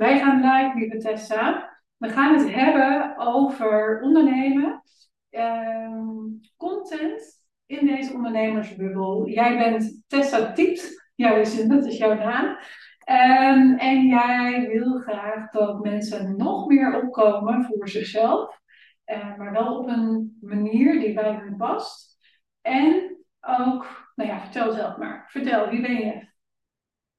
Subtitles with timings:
[0.00, 1.78] Wij gaan live, lieve Tessa.
[1.96, 4.82] We gaan het hebben over ondernemen,
[5.30, 6.16] ehm,
[6.56, 9.28] content in deze ondernemersbubbel.
[9.28, 11.36] Jij bent Tessa Tiept, jouw
[11.68, 12.46] dat is jouw naam.
[12.46, 18.60] Um, en jij wil graag dat mensen nog meer opkomen voor zichzelf,
[19.06, 22.18] uh, maar wel op een manier die bij hen past.
[22.60, 25.26] En ook, nou ja, vertel zelf maar.
[25.30, 26.28] Vertel, wie ben je?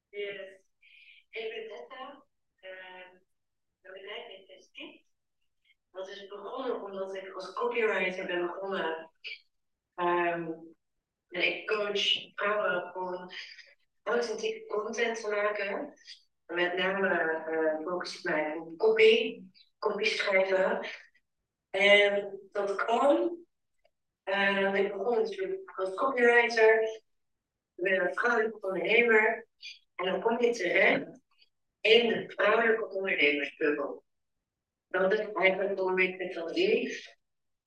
[0.10, 0.60] Yes.
[1.30, 2.22] Ik ben Tessa.
[2.62, 2.72] Uh,
[3.82, 5.06] mijn bedrijf heet Testi.
[5.92, 9.12] Dat is begonnen omdat ik als copywriter ben begonnen.
[9.96, 10.66] En
[11.28, 13.30] ik coach vrouwen om
[14.04, 15.94] authentieke content te maken.
[16.46, 17.10] Met name
[17.50, 19.44] uh, focus ik mij op copy,
[19.80, 20.88] copy schrijven.
[21.70, 23.42] En dat kwam
[24.26, 26.82] uh, ik begon natuurlijk als copywriter.
[27.76, 29.48] Ik ben een vrouwelijke ondernemer.
[29.96, 31.20] En dan kom je terecht
[31.82, 34.04] in de vrouwelijke ondernemersbubbel.
[34.92, 37.06] Dat is eigenlijk ik het al zie.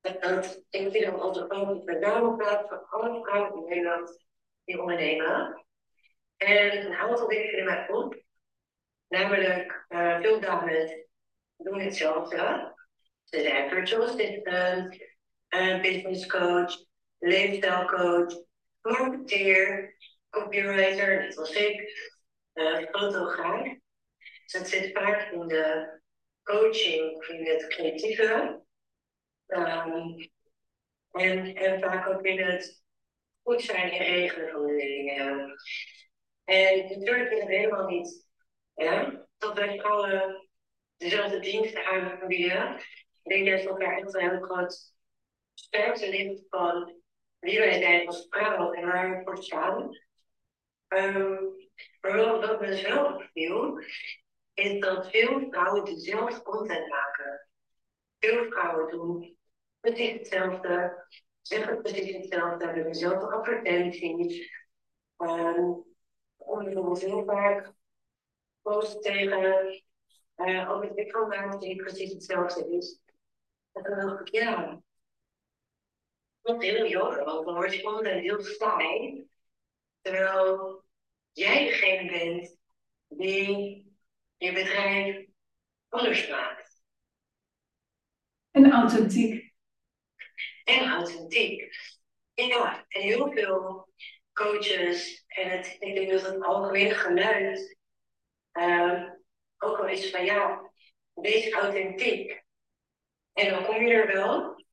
[0.00, 4.24] Dat ik vind dat onze ook met name plaats voor alle vrouwen in Nederland
[4.64, 5.64] die ondernemen.
[6.36, 8.22] En een aantal dingen vinden mij op.
[9.08, 11.06] Namelijk, uh, veel dames
[11.56, 12.72] doen hetzelfde.
[13.24, 14.96] Ze zijn virtual assistant,
[15.48, 16.74] uh, business coach,
[17.18, 18.34] leefstijlcoach,
[18.82, 19.96] marketeer,
[20.30, 21.80] copywriter, net als ik,
[22.54, 23.62] uh, fotograaf.
[24.42, 26.02] Dus dat zit vaak in de
[26.44, 28.62] coaching, in het creatieve.
[29.46, 30.32] Um,
[31.10, 32.82] en, en vaak ook in het
[33.42, 35.54] goed zijn en regelen van de dingen.
[36.44, 38.26] En natuurlijk is het helemaal niet
[38.74, 40.48] ja, dat wij vrouwen
[40.96, 42.76] dezelfde diensten aanbieden.
[43.22, 44.92] Ik denk dat we elkaar echt een heel groot
[45.54, 47.02] sterkte ligt van
[47.38, 49.82] wie wij zijn als vrouw en waar we voor staan.
[50.88, 51.54] Um,
[52.00, 53.80] maar wel, me dus wel opviel,
[54.54, 57.48] is dat veel vrouwen dezelfde content maken.
[58.18, 59.36] Veel vrouwen doen
[59.80, 61.04] precies hetzelfde,
[61.42, 64.52] zeggen precies hetzelfde, hebben dezelfde advertenties.
[65.18, 65.84] Um,
[66.36, 67.72] om bijvoorbeeld heel vaak
[68.62, 69.82] posten tegen
[70.36, 73.00] uh, over het wikkelmaat die precies hetzelfde is.
[73.72, 74.82] En dan dacht ik, ja,
[76.42, 79.26] dat heel jammer, want dan word je heel saai.
[80.00, 80.82] Terwijl
[81.32, 82.56] jij degene bent
[83.08, 83.83] die
[84.36, 85.26] je bedrijf
[85.88, 86.82] anders maakt.
[88.50, 89.54] En authentiek.
[90.64, 91.76] En authentiek.
[92.34, 93.88] Ja, en heel veel
[94.32, 97.78] coaches, en het, ik denk dat het algemene geluid
[98.52, 99.10] uh,
[99.58, 100.72] ook wel is van ja,
[101.12, 102.42] wees authentiek.
[103.32, 104.64] En dan kom je er wel,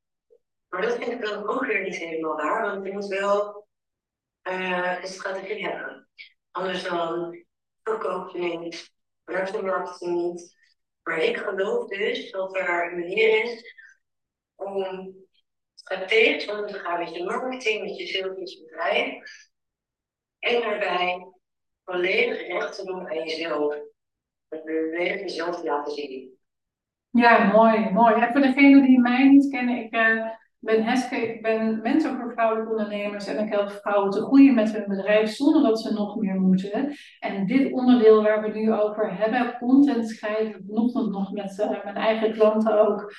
[0.68, 3.68] maar dat vind ik dan ook weer niet helemaal waar, want je moet wel
[4.44, 6.10] uh, een strategie hebben.
[6.52, 7.38] Anders dan
[7.84, 8.92] verkoop je niet,
[9.24, 10.56] werkt de marketing niet.
[11.04, 13.76] Maar ik geloof dus dat er een manier is
[14.56, 15.14] om
[15.74, 19.24] strategisch om te gaan met je marketing, met je sales, met je bedrijf.
[20.40, 21.28] En daarbij
[21.84, 23.76] volledig recht te doen aan jezelf.
[24.50, 26.40] Volledig jezelf te laten zien.
[27.10, 28.14] Ja, mooi, mooi.
[28.14, 30.30] En voor degenen die mij niet kennen, ik uh,
[30.62, 34.74] ben Heske, ik ben mentor voor vrouwelijke ondernemers en ik help vrouwen te groeien met
[34.74, 36.94] hun bedrijf zonder dat ze nog meer moeten.
[37.20, 41.96] En dit onderdeel waar we nu over hebben, content schrijven, vanochtend nog met uh, mijn
[41.96, 43.14] eigen klanten ook.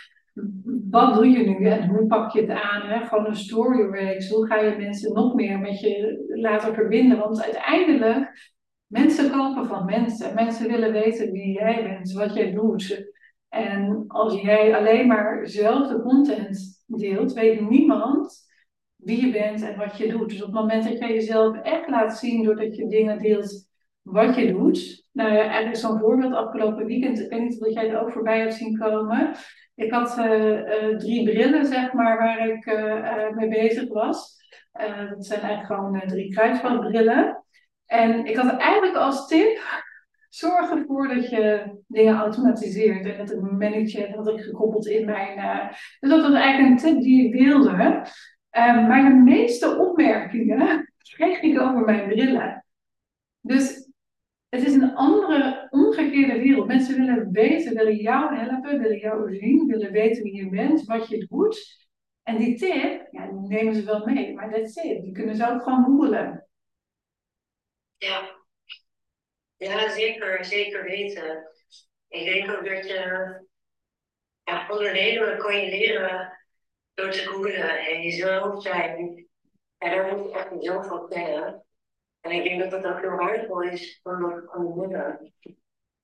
[0.91, 2.83] Wat doe je nu en hoe pak je het aan?
[2.83, 3.07] Hè?
[3.07, 3.83] Gewoon een story.
[4.31, 7.19] Hoe ga je mensen nog meer met je laten verbinden?
[7.19, 8.53] Want uiteindelijk,
[8.87, 10.35] mensen kopen van mensen.
[10.35, 13.11] Mensen willen weten wie jij bent, wat jij doet.
[13.49, 18.51] En als jij alleen maar zelf de content deelt, weet niemand
[18.97, 20.29] wie je bent en wat je doet.
[20.29, 23.69] Dus op het moment dat jij jezelf echt laat zien doordat je dingen deelt
[24.03, 25.07] wat je doet.
[25.13, 27.21] Nou ja, eigenlijk zo'n voorbeeld afgelopen weekend.
[27.21, 29.35] Ik weet niet of jij er ook voorbij hebt zien komen.
[29.75, 34.41] Ik had uh, uh, drie brillen, zeg maar, waar ik uh, mee bezig was.
[35.09, 37.45] dat zijn eigenlijk gewoon drie kruisbandbrillen.
[37.87, 39.61] En ik had eigenlijk als tip
[40.35, 43.07] Zorg ervoor dat je dingen automatiseert.
[43.07, 45.69] En dat ik manage had ik gekoppeld in mijn.
[46.01, 48.07] Dus dat was eigenlijk een tip die ik deelde.
[48.51, 52.65] Um, maar de meeste opmerkingen kreeg ik over mijn brillen.
[53.41, 53.91] Dus
[54.49, 56.67] het is een andere, omgekeerde wereld.
[56.67, 61.09] Mensen willen weten, willen jou helpen, willen jou zien, willen weten wie je bent, wat
[61.09, 61.87] je doet.
[62.23, 65.03] En die tip, ja, die nemen ze wel mee, maar dat is it.
[65.03, 66.47] Die kunnen ze ook gewoon googelen.
[67.97, 68.42] Ja,
[69.63, 71.49] ja, zeker, zeker weten.
[72.09, 73.41] Ik denk ook dat je
[74.45, 76.39] ja, ondernemen kan je leren
[76.95, 79.29] door te googlen en jezelf zijn.
[79.79, 81.65] En daar moet je echt jezelf van kennen.
[82.21, 85.35] En ik denk dat dat ook heel waardevol is voor ondernemen.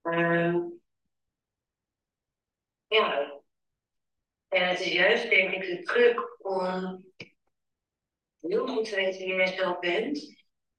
[0.02, 0.80] Um,
[2.88, 3.36] Ja.
[4.48, 7.04] En het is juist, denk ik, de druk om
[8.40, 10.37] heel goed te weten wie jij zelf bent.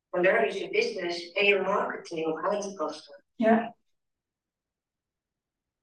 [0.10, 3.24] En daar dus je business en je marketing op aan te passen.
[3.36, 3.76] Ja.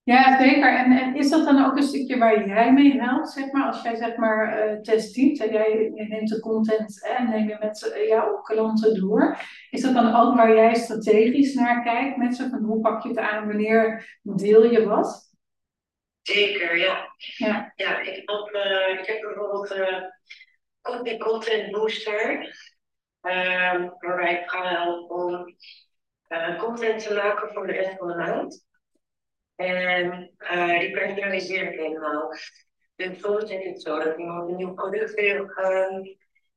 [0.03, 0.77] Ja, zeker.
[0.77, 3.83] En, en is dat dan ook een stukje waar jij mee helpt, zeg maar, als
[3.83, 8.09] jij zeg maar uh, test en jij neemt de content en neem je met uh,
[8.09, 9.39] jouw klanten door.
[9.71, 13.09] Is dat dan ook waar jij strategisch naar kijkt, met zo van hoe pak je
[13.09, 15.35] het aan, wanneer deel je wat?
[16.23, 17.15] Zeker, ja.
[17.17, 19.73] Ja, ja ik, heb, uh, ik heb bijvoorbeeld
[20.83, 22.55] ook content booster,
[24.01, 25.57] waarbij ik ga helpen om
[26.59, 28.65] content te maken voor de rest van de maand.
[29.55, 32.31] En uh, die personaliseer ik helemaal.
[32.97, 35.47] Dus soms is het zo dat iemand een nieuw product wil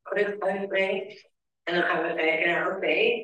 [0.01, 1.29] product uitbrengt.
[1.63, 3.23] En dan gaan we kijken naar, oké,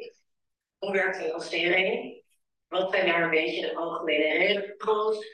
[0.77, 2.23] hoe werkt de lancering?
[2.67, 5.25] Wat zijn daar een beetje de algemene regels?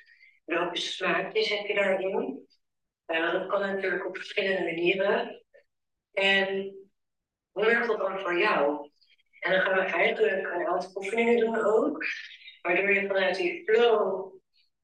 [0.45, 2.47] Welke smaakjes heb je daarin?
[3.07, 5.43] Uh, dat kan natuurlijk op verschillende manieren.
[6.11, 6.75] En
[7.51, 8.89] hoe werkt dat dan voor jou?
[9.39, 12.03] En dan gaan we eigenlijk een aantal oefeningen doen ook.
[12.61, 14.33] Waardoor je vanuit die flow,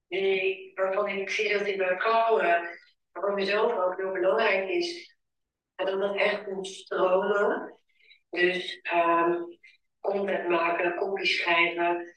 [0.07, 2.69] die, waarvan ik zie dat die bij vrouwen,
[3.11, 5.15] voor mezelf ook heel belangrijk is,
[5.75, 7.79] dat dat echt moet stromen.
[8.29, 9.57] Dus um,
[9.99, 12.13] content maken, kopies schrijven,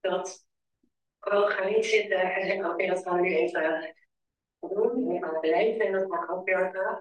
[0.00, 0.46] dat
[1.20, 3.94] we gaan niet zitten en zeggen, oké, dat gaan we nu even
[4.60, 5.08] doen.
[5.08, 7.00] We gaan beleiden en dat gaat ook werken.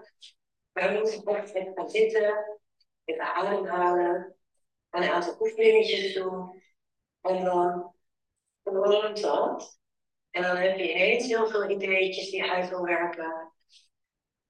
[0.73, 2.61] Maar we moeten echt even gaan zitten,
[3.05, 4.35] even ademhalen,
[4.89, 6.61] een aantal oefeningetjes doen.
[7.21, 7.93] En dan
[8.63, 9.79] gewoon dat.
[10.29, 13.51] En dan heb je ineens heel veel ideetjes die uit wil werken.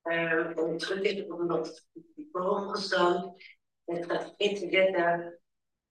[0.04, 1.88] Uh, en terug is bijvoorbeeld
[2.32, 3.38] vervolgens dan.
[3.86, 5.40] Het gaat intelligente,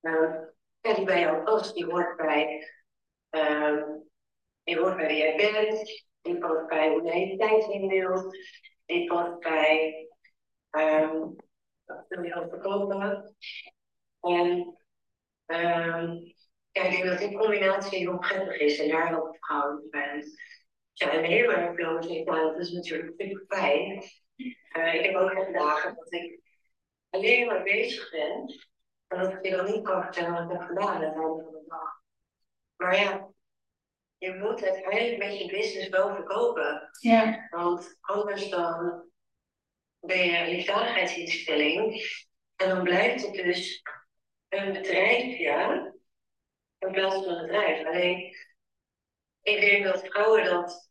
[0.00, 0.34] uh,
[0.80, 2.68] ja, die bij jou past, die hoort bij,
[4.62, 8.36] die hoort bij wie jij bent, die past bij hoe jij je tijd in wilt,
[8.86, 10.08] die past bij,
[11.94, 13.34] wat wil je al verkopen.
[14.20, 14.76] En
[15.46, 16.34] um,
[16.70, 20.40] ja, ik denk dat die combinatie heel prettig is en daar ook vrouwen bent.
[20.92, 24.02] Ja, en heel erg nou, dat is natuurlijk super fijn.
[24.76, 26.40] Uh, ik heb ook echt dagen dat ik
[27.10, 28.60] alleen maar bezig ben.
[29.06, 31.20] En dat ik je dan niet kan vertellen wat ik heb gedaan aan het einde
[31.20, 32.00] van de dag.
[32.76, 33.30] Maar ja,
[34.18, 36.88] je moet uiteindelijk met je business wel verkopen.
[37.00, 37.46] Ja.
[37.50, 39.04] Want anders dan
[40.10, 42.02] je een liefdadigheidsinstelling.
[42.56, 43.82] En dan blijft het dus
[44.48, 45.92] een bedrijf, ja,
[46.78, 47.86] in plaats van een bedrijf.
[47.86, 48.36] Alleen,
[49.42, 50.90] ik denk dat vrouwen dat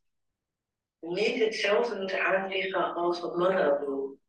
[1.00, 4.20] niet hetzelfde moeten aanvliegen als wat mannen dat doen.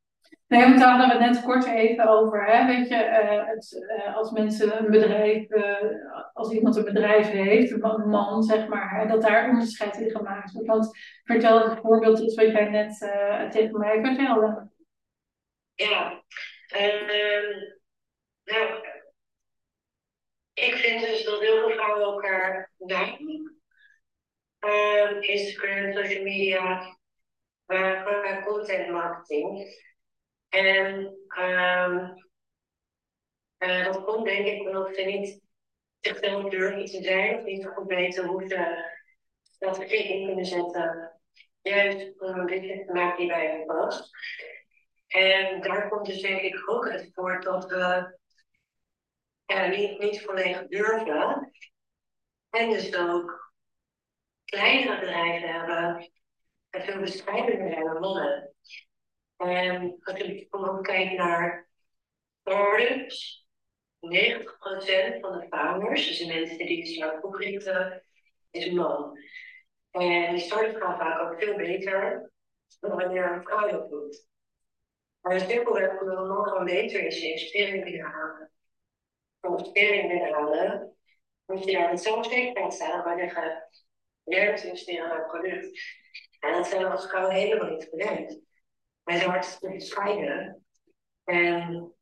[0.46, 2.44] Nee, want daar hadden het net kort even over.
[2.44, 2.66] Hè?
[2.66, 5.74] Weet je, uh, het, uh, als mensen een bedrijf, uh,
[6.32, 10.52] als iemand een bedrijf heeft, een man, zeg maar, hè, dat daar onderscheid in gemaakt
[10.52, 10.68] wordt.
[10.68, 12.98] Want vertel het voorbeeld iets wat jij net
[13.50, 14.70] tegen mij vertelde.
[15.82, 16.24] Ja,
[16.76, 17.82] um,
[18.44, 18.86] nou,
[20.52, 23.60] ik vind dus dat heel veel vrouwen elkaar nadoen.
[24.58, 26.96] Um, Instagram, social media,
[27.66, 29.80] uh, content marketing.
[30.48, 30.84] En
[31.38, 32.14] um,
[33.58, 35.40] uh, dat komt denk ik omdat ze niet
[36.00, 38.90] zichzelf durven te zijn, of niet goed weten hoe ze
[39.42, 41.20] strategie in kunnen zetten.
[41.62, 44.10] Juist om een business te maken die bij hen past.
[45.12, 48.18] En daar komt dus denk ik ook uit voort dat we
[49.76, 51.52] niet, niet volledig durven.
[52.50, 53.52] En dus ook
[54.44, 56.10] kleinere bedrijven hebben
[56.70, 58.54] en veel beschrijvender zijn dan mannen.
[59.36, 61.68] En als je bijvoorbeeld kijkt naar
[62.40, 63.46] startups,
[64.00, 68.04] 90% van de founders, dus de mensen die de start oprichten,
[68.50, 69.18] is een man.
[69.90, 72.30] En die startups gaan vaak ook veel beter
[72.80, 74.30] dan wanneer een vrouw dat doet.
[75.22, 78.52] Maar het simpelweg omdat een man gewoon beter is in investeringen binnenhalen
[79.50, 80.96] investering binnenhalen,
[81.46, 83.84] moet je daar met zo'n zekerheid staan waar je gaat
[84.22, 85.80] werk investeren naar een product.
[86.40, 88.40] En dat zijn we als vrouw helemaal niet gewend.
[89.02, 90.66] Wij zijn hartstikke bescheiden.
[91.24, 91.94] En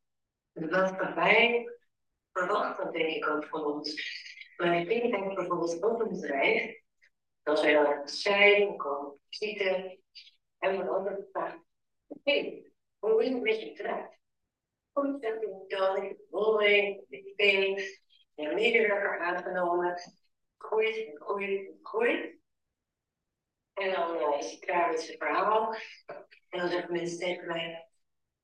[0.53, 1.69] wat wij
[2.31, 3.95] verwachten, denk ik ook van ons.
[4.57, 6.79] Mijn vriend bijvoorbeeld ook een bedrijf.
[7.43, 9.99] Als wij daar zijn, we komen visite.
[10.57, 11.65] En we anderen vragen:
[12.23, 12.70] Hé, hey,
[13.01, 14.19] hoe is het met je bedrijf?
[14.93, 17.83] ontzettend duidelijk rolling, meteen
[18.35, 19.95] een medewerker aangenomen,
[20.57, 22.39] groeit en groeit en groeit.
[23.73, 25.75] En dan uh, is hij klaar met zijn verhaal.
[26.49, 27.87] En dan zeggen mensen tegen mij: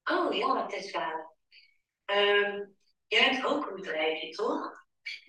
[0.03, 1.31] Oh ja, Tessa,
[2.05, 2.75] um,
[3.07, 4.85] jij hebt ook een bedrijfje, toch?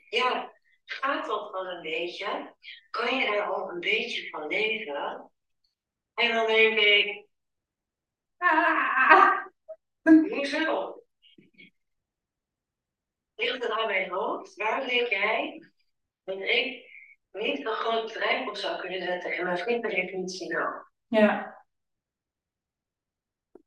[0.09, 0.53] Ja,
[0.85, 2.55] gaat dat wel een beetje?
[2.91, 5.31] Kan je daar al een beetje van leven?
[6.15, 7.18] En dan denk ik,
[8.39, 9.47] Ah,
[10.05, 11.03] hoezo?
[13.35, 14.55] Ligt het aan mijn hoofd?
[14.55, 15.63] Waarom denk jij
[16.25, 16.87] dat ik
[17.33, 20.75] niet een groot bedrijf zou kunnen zetten en mijn vriend per definitie nou?
[21.07, 21.57] ja.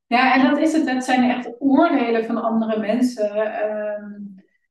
[0.08, 0.90] Ja, en dat is het.
[0.90, 4.12] Het zijn echt oordelen van andere mensen ehm,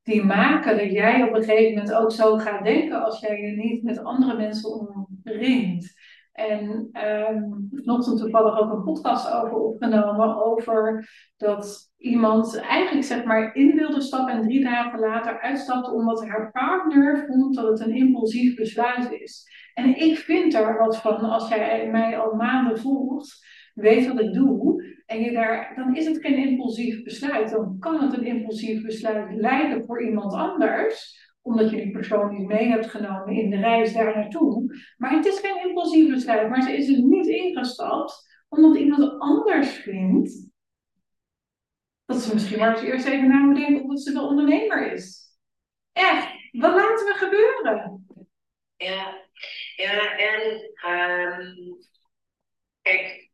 [0.03, 3.51] die maken dat jij op een gegeven moment ook zo gaat denken als jij je
[3.51, 5.93] niet met andere mensen omringt.
[6.31, 13.55] En ehm vanochtend toevallig ook een podcast over opgenomen, over dat iemand eigenlijk zeg maar
[13.55, 17.95] in wilde stappen en drie dagen later uitstapte omdat haar partner vond dat het een
[17.95, 19.43] impulsief besluit is.
[19.73, 24.33] En ik vind daar wat van als jij mij al maanden volgt, weet wat ik
[24.33, 27.49] doe, en je daar, dan is het geen impulsief besluit.
[27.49, 32.47] Dan kan het een impulsief besluit leiden voor iemand anders omdat je die persoon niet
[32.47, 34.79] mee hebt genomen in de reis daar naartoe.
[34.97, 36.49] Maar het is geen impulsief besluit.
[36.49, 40.49] Maar ze is er niet ingestapt omdat iemand anders vindt
[42.05, 44.91] dat ze misschien maar eens eerst even na moet denken of dat ze de ondernemer
[44.91, 45.35] is.
[45.91, 48.05] Echt, wat laten we gebeuren?
[48.77, 49.27] Ja,
[49.75, 51.77] ja en um,
[52.81, 53.29] kijk,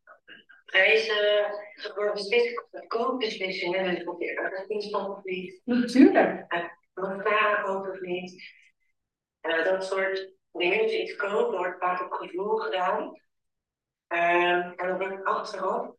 [0.65, 2.53] prijzen, ze worden steeds
[2.87, 5.61] koopbeslissingen, dus of je ergens instapt of niet.
[5.65, 6.45] Natuurlijk.
[6.97, 8.43] Wat varen koopt of niet.
[9.41, 13.03] Uh, dat soort dingen, iets kopen wordt vaak op gevoel gedaan.
[14.07, 15.91] Um, en dan wordt achteraf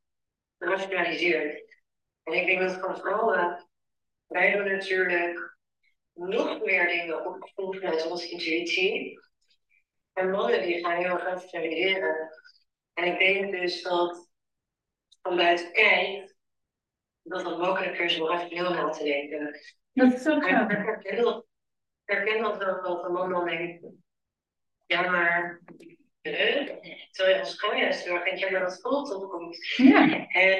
[0.59, 1.77] gerationaliseerd.
[2.23, 3.69] En ik denk dat van vrouwen,
[4.27, 5.57] wij doen natuurlijk
[6.13, 9.21] nog meer dingen op gevoel vanuit onze intuïtie.
[10.13, 12.31] En mannen die gaan heel erg rationaliseren.
[12.95, 14.29] En ik denk dus dat
[15.23, 16.35] van buiten kijkt,
[17.23, 19.61] dat het makkelijker is om rationeel na te denken.
[19.99, 20.63] Dat is ook zo.
[20.63, 21.47] Ik herken dat,
[22.05, 23.87] herken dat wel een man dan denkt,
[24.87, 25.63] ja maar,
[26.23, 29.57] terwijl je als vrouw juist heel erg denkt, ja maar dat voelt opkomt.
[29.77, 30.27] Ja.
[30.29, 30.59] En,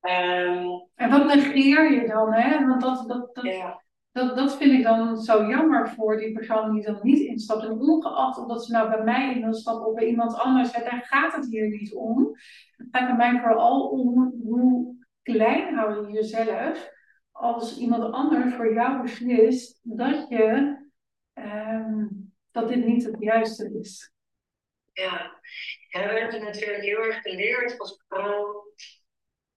[0.00, 2.66] um, En wat negeer je dan, hè?
[2.66, 6.74] Want dat, dat, dat, ja, dat, dat vind ik dan zo jammer voor die persoon
[6.74, 7.62] die dan niet instapt.
[7.62, 10.72] En ongeacht of dat ze nou bij mij in wil stappen of bij iemand anders,
[10.72, 12.36] ja, daar gaat het hier niet om.
[12.76, 16.94] Het gaat bij mij vooral om hoe klein hou je jezelf
[17.38, 20.76] als iemand anders voor jou beslist dat je
[21.32, 22.06] ehm,
[22.50, 24.12] dat dit niet het juiste is.
[24.92, 25.40] ja.
[25.88, 28.64] ja, we hebben natuurlijk heel erg geleerd als vrouw.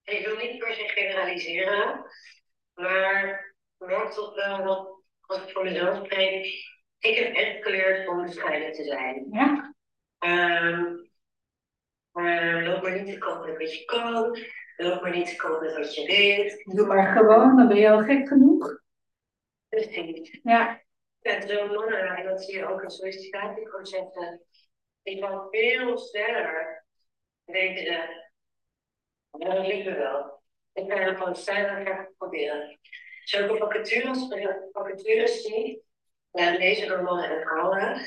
[0.03, 2.05] En ik wil niet per se generaliseren,
[2.73, 6.45] maar ik merk toch wel dat als ik voor mezelf spreek,
[6.99, 9.27] ik heb echt geleerd om bescheiden te zijn.
[9.31, 9.73] Ja,
[10.19, 11.09] Um,
[12.13, 14.37] uh, loop maar niet te kopen met wat je kan.
[14.81, 16.63] Loop maar niet te kopen met wat je weet.
[16.75, 18.81] doe maar gewoon, dan ben je al gek genoeg.
[19.69, 20.39] Precies.
[20.43, 20.81] Ja,
[21.21, 24.41] En zo'n mannen, en dat zie je ook in sollicitatieprocessen,
[25.03, 26.85] die gaan veel sneller
[27.45, 28.23] denken ze,
[29.31, 30.41] dat me wel.
[30.73, 32.79] Ik ga er gewoon staan en ga het proberen.
[33.23, 34.27] Zulke vacatures,
[34.71, 35.83] vacatures zie,
[36.31, 38.01] ja, lezen door mannen en vrouwen,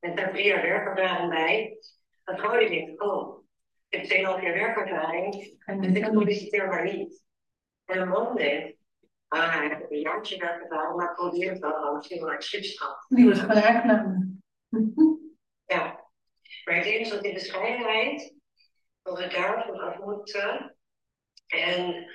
[0.00, 1.78] met daar drie jaar werkervaring bij.
[2.24, 3.33] Een vrouw die denkt, oh,
[3.94, 7.22] ik heb 2,5 jaar werkervaring, en dus ik solliciteer maar niet.
[7.84, 8.78] En een man denkt,
[9.28, 12.42] ah, ik heb een jaartje werkervaring, maar ik probeer het wel, anders zie ik maar
[12.42, 13.04] schipschap.
[13.08, 14.42] die gewoon aangenomen.
[15.66, 16.04] Ja,
[16.64, 18.34] maar ik denk dus dat die bescheidenheid,
[19.02, 20.76] dat we daarvan af moeten.
[21.46, 22.10] En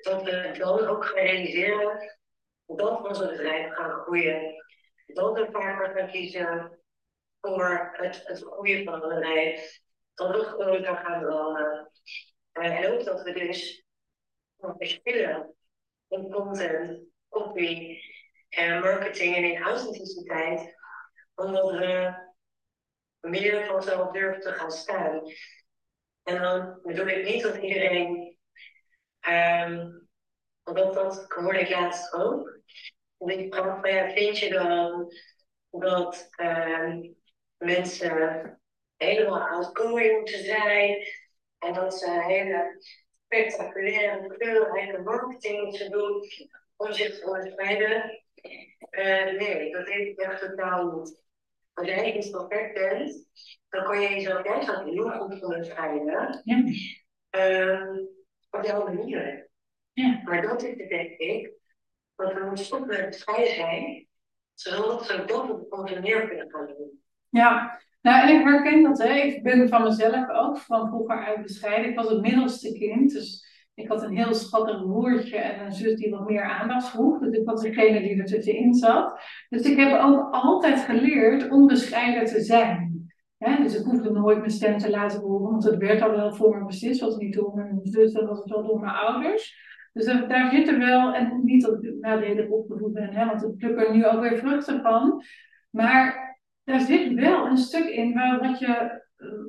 [0.00, 2.18] dat we dan ook gaan realiseren
[2.66, 4.64] dat onze bedrijven gaan groeien.
[5.06, 6.78] Dat we vaker gaan kiezen
[7.40, 9.80] voor het, het groeien van een bedrijf.
[10.30, 11.90] Dat we gaan dromen.
[12.52, 13.84] En ook dat we dus
[14.58, 15.54] verschillen
[16.08, 17.98] in content, copy,
[18.48, 20.76] en marketing en in authenticiteit.
[21.34, 22.14] Omdat we
[23.20, 25.22] meer vanzelf durven te gaan staan.
[26.22, 28.36] En dan bedoel ik niet dat iedereen,
[29.28, 30.08] um,
[30.62, 32.60] want dat hoorde ik laatst ook.
[33.18, 35.12] Dat ik vraag van ja, vind je dan
[35.70, 37.16] dat um,
[37.56, 38.61] mensen
[39.02, 41.06] helemaal outgoing moeten zijn
[41.58, 42.82] en dat ze hele
[43.24, 46.22] spectaculaire, kleurrijke marketing moeten doen
[46.76, 48.22] om zich te onderscheiden?
[48.90, 51.20] Uh, nee, dat ik echt totaal niet.
[51.74, 53.26] Als jij iets perfect bent,
[53.68, 56.42] dan kan je jezelf ook heel goed onderscheiden.
[56.44, 56.64] Ja.
[57.30, 58.08] Um,
[58.50, 59.50] op jouw manier.
[59.92, 60.20] Ja.
[60.24, 61.52] Maar dat is het, denk ik,
[62.16, 64.08] dat we moeten stoppen met bescheiden zijn,
[64.54, 67.02] zodat we dat op onze manier kunnen gaan doen.
[67.28, 69.02] Ja, nou en ik herken dat.
[69.02, 69.12] Hè.
[69.12, 71.90] Ik ben van mezelf ook van vroeger uit bescheiden.
[71.90, 75.94] Ik was het middelste kind, dus ik had een heel schattig broertje en een zus
[75.94, 77.18] die wat meer aandacht vroeg.
[77.18, 79.20] Dus ik was degene die er tussenin zat.
[79.48, 83.10] Dus ik heb ook altijd geleerd om bescheiden te zijn.
[83.38, 86.58] dus ik hoefde nooit mijn stem te laten horen, want het werd al wel voor
[86.58, 87.00] me beslist.
[87.00, 89.70] was niet door mijn zus, dat was wel door mijn ouders.
[89.92, 93.56] Dus daar zit er wel, en niet dat ik nadelig opgevoed ben, hè, want ik
[93.56, 95.22] pluk er nu ook weer vruchten van.
[95.70, 96.31] Maar
[96.64, 99.00] daar zit wel een stuk in waar wat je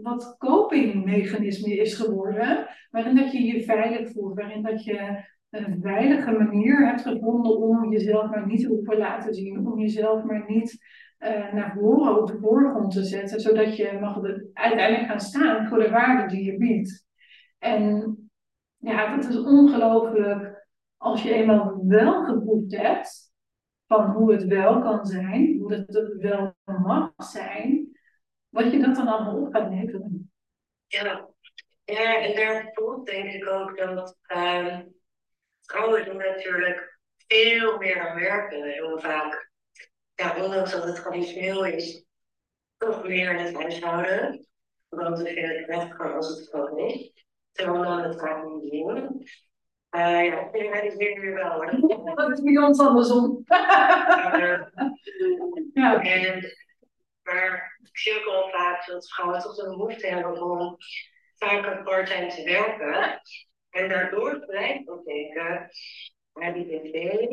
[0.02, 6.32] wat copingmechanisme is geworden, waarin dat je je veilig voelt, waarin dat je een veilige
[6.32, 10.78] manier hebt gevonden om jezelf maar niet te hoeven laten zien, om jezelf maar niet
[11.20, 14.20] uh, naar voren op de voorgrond te zetten, zodat je mag
[14.54, 17.06] uiteindelijk gaan staan voor de waarde die je biedt.
[17.60, 18.18] En
[18.78, 20.68] ja, dat is ongelooflijk
[20.98, 23.33] als je eenmaal wel geproefd hebt
[24.02, 27.98] hoe het wel kan zijn, hoe het wel mag zijn,
[28.50, 30.32] wat je dat dan allemaal op gaat leveren.
[30.88, 31.30] Ja,
[31.84, 34.18] ja en daarvoor denk ik ook dat
[35.62, 39.52] vrouwen doen natuurlijk veel meer dan werken, heel vaak.
[40.16, 42.06] Ja, ondanks dat het traditioneel is,
[42.78, 44.48] toch meer in het huishouden.
[44.90, 47.26] Want we vinden het prettiger als het gewoon is.
[47.52, 49.28] Terwijl dan het vaak niet doen.
[49.96, 51.72] Uh, ja, ik realiseer nu wel hoor.
[52.16, 53.44] Dat is bij ons andersom.
[55.74, 56.02] ja.
[56.02, 56.56] En,
[57.24, 60.78] maar ik zie ook al vaak dat vrouwen toch de behoefte hebben om
[61.36, 63.22] vaker part-time te werken.
[63.70, 65.70] En daardoor blijft ook denken,
[66.34, 67.28] maar die tv,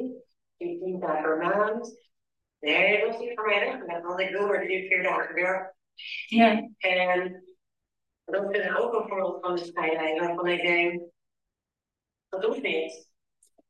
[0.56, 2.08] die tien dagen per maand.
[2.58, 5.74] Nee, dat is niet voor mij weggelegd, want ik wil maar drie, vier dagen werken.
[6.26, 6.68] Ja.
[6.78, 7.44] En
[8.24, 11.02] dat vind ik ook een voorbeeld van de scheiding, waarvan ik denk,
[12.30, 13.08] dat hoeft niet.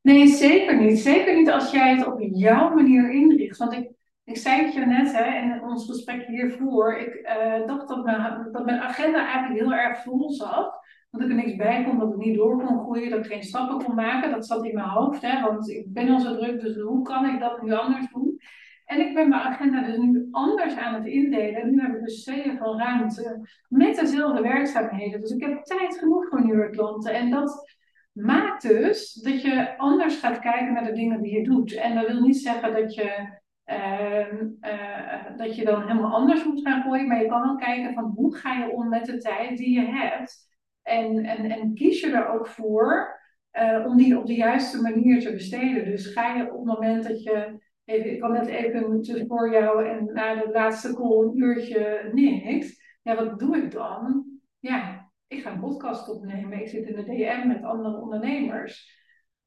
[0.01, 0.99] Nee, zeker niet.
[0.99, 3.59] Zeker niet als jij het op jouw manier inricht.
[3.59, 3.91] Want ik,
[4.25, 6.97] ik zei het je net hè, in ons gesprek hiervoor.
[6.97, 10.79] Ik uh, dacht dat mijn, dat mijn agenda eigenlijk heel erg vol zat.
[11.11, 13.43] Dat ik er niks bij kon, dat ik niet door kon groeien, dat ik geen
[13.43, 14.31] stappen kon maken.
[14.31, 17.35] Dat zat in mijn hoofd, hè, want ik ben al zo druk, dus hoe kan
[17.35, 18.41] ik dat nu anders doen?
[18.85, 21.71] En ik ben mijn agenda dus nu anders aan het indelen.
[21.71, 25.21] Nu heb ik dus zeeën van ruimte met dezelfde werkzaamheden.
[25.21, 27.13] Dus ik heb tijd genoeg voor nieuwe klanten.
[27.13, 27.79] En dat
[28.13, 31.75] maakt dus dat je anders gaat kijken naar de dingen die je doet.
[31.75, 33.39] En dat wil niet zeggen dat je
[33.71, 37.07] Ehm, eh, dat je dan helemaal anders moet gaan gooien.
[37.07, 39.87] Maar je kan wel kijken van hoe ga je om met de tijd die je
[39.87, 40.49] hebt.
[40.83, 43.19] En, en, en kies je er ook voor
[43.53, 45.85] uh, om die op de juiste manier te besteden.
[45.85, 47.59] Dus ga je op het moment dat je.
[47.85, 52.11] Even, ik kan net even tussen voor jou en na de laatste call een uurtje
[52.13, 52.99] niks.
[53.03, 54.25] Ja, wat doe ik dan?
[54.59, 56.61] Ja, ik ga een podcast opnemen.
[56.61, 58.99] Ik zit in de DM met andere ondernemers.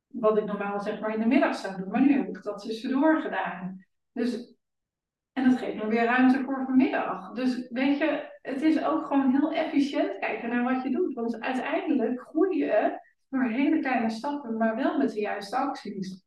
[0.07, 1.89] Wat ik normaal zeg maar in de middag zou doen.
[1.89, 3.85] Maar nu heb ik dat tussendoor gedaan.
[4.11, 4.55] Dus,
[5.33, 7.31] en dat geeft me weer ruimte voor vanmiddag.
[7.31, 11.13] Dus weet je, het is ook gewoon heel efficiënt kijken naar wat je doet.
[11.13, 16.23] Want uiteindelijk groei je door hele kleine stappen, maar wel met de juiste acties.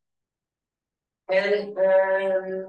[1.25, 2.67] En uh,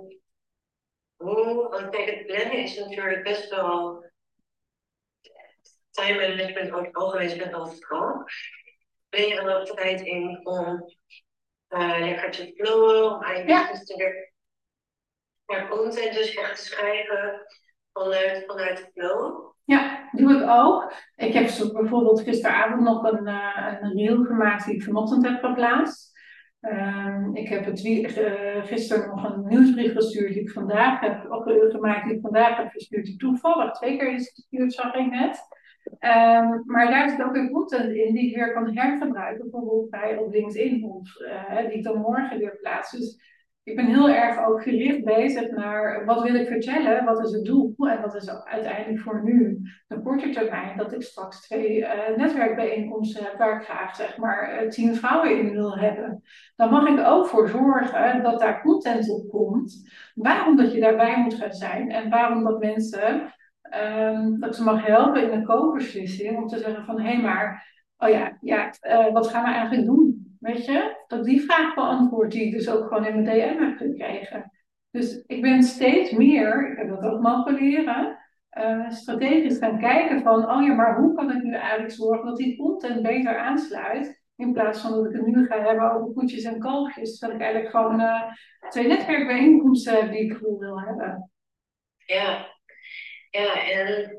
[1.15, 4.06] hoe, want kijk, het plannen is natuurlijk best wel.
[5.97, 8.25] Time management over het algemeen wel vertrouwen.
[9.10, 10.93] Ben je er ook tijd in om
[11.69, 13.71] uh, lekker te flowen, om aan je ja.
[13.71, 14.31] te werken?
[15.45, 17.45] ja, content dus echt schrijven
[17.93, 19.45] vanuit, vanuit de flow.
[19.63, 20.93] Ja, doe ik ook.
[21.15, 26.15] Ik heb bijvoorbeeld gisteravond nog een, uh, een reel gemaakt die ik vanochtend heb geplaatst.
[26.62, 27.83] Uh, ik heb het
[28.17, 31.25] uh, gisteren nog een nieuwsbrief gestuurd die ik vandaag heb
[31.71, 33.05] gemaakt, die ik vandaag heb gestuurd.
[33.05, 35.47] Die toevallig twee keer is gestuurd, zag ik net.
[36.00, 40.17] Um, maar daar zit ook een content in die ik weer kan hergebruiken, bijvoorbeeld bij
[40.17, 42.91] op LinkedIn of uh, die ik dan morgen weer plaats.
[42.91, 43.26] Dus
[43.63, 47.45] ik ben heel erg ook gericht bezig naar wat wil ik vertellen, wat is het
[47.45, 47.76] doel.
[47.78, 53.23] En dat is uiteindelijk voor nu de korte termijn dat ik straks twee uh, netwerkbijeenkomsten
[53.23, 56.23] heb waar ik graag zeg maar uh, tien vrouwen in wil hebben.
[56.56, 59.89] Dan mag ik ook voor zorgen dat daar content op komt.
[60.15, 63.34] Waarom dat je daarbij moet gaan zijn en waarom dat mensen,
[63.71, 67.73] um, dat ze mag helpen in een koopbeslissing om te zeggen van hé hey, maar,
[67.97, 70.38] oh ja, ja uh, wat gaan we eigenlijk doen?
[70.39, 71.03] Weet je?
[71.08, 74.51] Dat die vraag beantwoord die ik dus ook gewoon in mijn DM heb gekregen.
[74.91, 78.17] Dus ik ben steeds meer, ik heb dat ook mogen leren,
[78.58, 82.38] uh, strategisch gaan kijken van, oh ja, maar hoe kan ik nu eigenlijk zorgen dat
[82.38, 84.25] die content beter aansluit?
[84.36, 87.19] In plaats van dat ik het nu ga hebben over koetjes en kalfjes.
[87.19, 88.21] Dat ik eigenlijk gewoon uh,
[88.69, 91.32] twee netwerkbijeenkomsten heb die ik wil hebben.
[92.06, 92.57] Ja,
[93.38, 94.10] ja en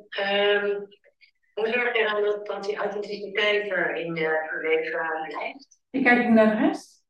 [0.65, 0.89] um,
[1.55, 5.81] hoe zorg je dan dat, dat die authenticiteit erin uh, verweven blijft?
[5.91, 7.03] Ik kijk naar de rest.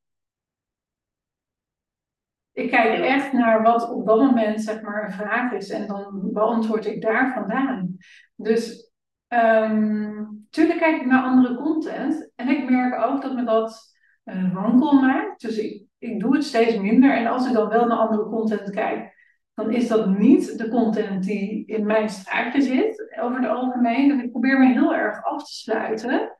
[2.52, 6.32] Ik kijk echt naar wat op dat moment zeg maar een vraag is en dan
[6.32, 7.96] beantwoord ik daar vandaan.
[8.34, 8.86] Dus
[9.28, 12.32] Um, tuurlijk kijk ik naar andere content.
[12.36, 15.40] En ik merk ook dat me dat uh, wankel maakt.
[15.40, 17.16] Dus ik, ik doe het steeds minder.
[17.16, 19.17] En als ik dan wel naar andere content kijk,
[19.58, 24.10] dan is dat niet de content die in mijn straatje zit, over het algemeen.
[24.10, 26.36] En ik probeer me heel erg af te sluiten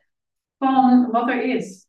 [0.59, 1.87] van wat er is.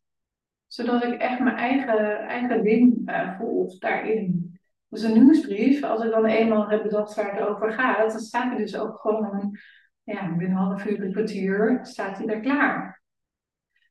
[0.66, 4.58] Zodat ik echt mijn eigen, eigen ding uh, daarin.
[4.88, 8.50] Dus een nieuwsbrief, als ik dan eenmaal heb bedacht waar het over gaat, dan staat
[8.50, 9.58] hij dus ook gewoon,
[10.02, 13.02] ja, binnen een half uur, een kwartier, staat hij daar klaar.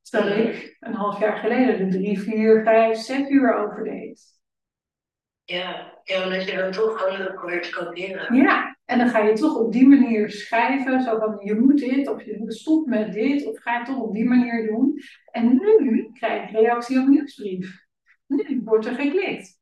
[0.02, 4.39] Stel ik een half jaar geleden er drie, vier, vijf, zes uur over deed.
[5.50, 8.36] Ja, ja, omdat je dan toch anderen probeert te kopiëren.
[8.36, 12.08] Ja, en dan ga je toch op die manier schrijven, zo van je moet dit,
[12.08, 15.00] of je stopt met dit, of ga je toch op die manier doen.
[15.32, 17.86] En nu krijg je reactie op nieuwsbrief.
[18.28, 19.60] Nu wordt er geklikt.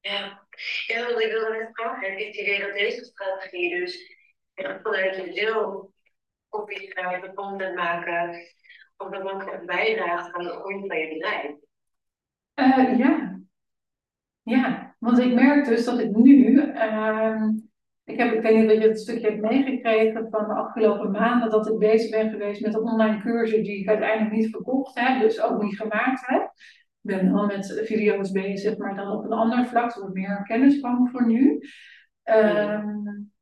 [0.00, 0.46] Ja,
[0.86, 4.18] ja want ik wilde net vragen, je het idee dat deze strategie dus
[4.54, 5.88] vanuit je
[6.48, 8.46] kopie schrijven, content maken,
[8.96, 11.54] of dat ook bijdraagt aan de groei van je bedrijf?
[12.54, 13.40] Uh, ja.
[14.42, 17.48] Ja, want ik merk dus dat ik nu, uh,
[18.04, 21.50] ik, heb, ik weet niet of je het stukje hebt meegekregen van de afgelopen maanden,
[21.50, 25.20] dat ik bezig ben geweest met een online cursus die ik uiteindelijk niet verkocht heb,
[25.20, 26.42] dus ook niet gemaakt heb.
[27.02, 30.80] Ik ben wel met video's bezig, maar dan op een ander vlak, er meer kennis
[30.80, 31.60] van voor nu.
[32.24, 33.32] Um,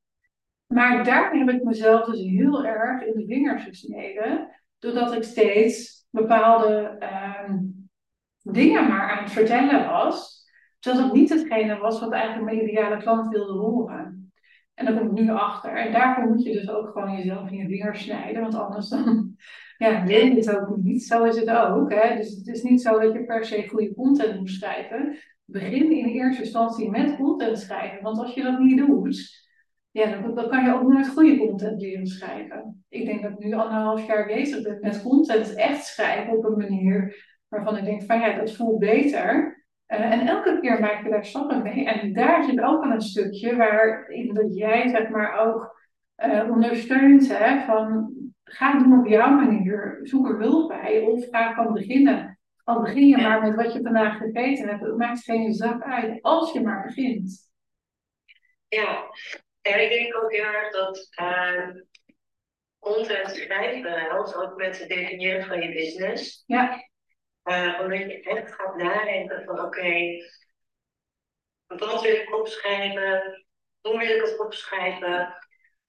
[0.67, 6.07] maar daar heb ik mezelf dus heel erg in de vingers gesneden, doordat ik steeds
[6.11, 6.99] bepaalde
[7.49, 7.89] um,
[8.43, 10.40] dingen maar aan het vertellen was
[10.81, 14.33] Terwijl het niet hetgene was wat eigenlijk mijn ideale klant wilde horen.
[14.75, 15.77] En daar kom ik nu achter.
[15.77, 18.43] En daarvoor moet je dus ook gewoon jezelf in je vingers snijden.
[18.43, 19.37] Want anders dan
[19.79, 21.03] ja, wil je het ook niet.
[21.03, 21.93] Zo is het ook.
[21.93, 22.17] Hè?
[22.17, 25.17] Dus het is niet zo dat je per se goede content moet schrijven.
[25.45, 28.03] Begin in eerste instantie met content schrijven.
[28.03, 29.49] Want als je dat niet doet,
[29.91, 32.85] ja, dan, dan kan je ook nooit goede content leren schrijven.
[32.89, 36.57] Ik denk dat ik nu anderhalf jaar bezig ben met content echt schrijven op een
[36.57, 39.60] manier waarvan ik denk van ja, dat voelt beter.
[39.91, 41.85] Uh, en elke keer maak je daar stappen mee.
[41.85, 45.79] En daar zit ook al een stukje waarin dat jij zeg maar ook
[46.17, 48.13] uh, ondersteunt hè, van
[48.45, 52.39] ga het doen op jouw manier, zoek er hulp bij of ga van beginnen.
[52.65, 56.23] Al begin je maar met wat je vandaag gegeten hebt, het maakt geen zak uit
[56.23, 57.51] als je maar begint.
[58.69, 59.05] Ja,
[59.63, 61.83] en ik denk ook heel erg dat uh,
[62.79, 66.43] content schrijven helpt ook met het definiëren van je business.
[66.47, 66.90] Ja.
[67.45, 70.17] Uh, omdat je echt gaat nadenken van oké,
[71.67, 73.47] wat wil ik opschrijven?
[73.81, 75.37] Hoe wil ik het opschrijven?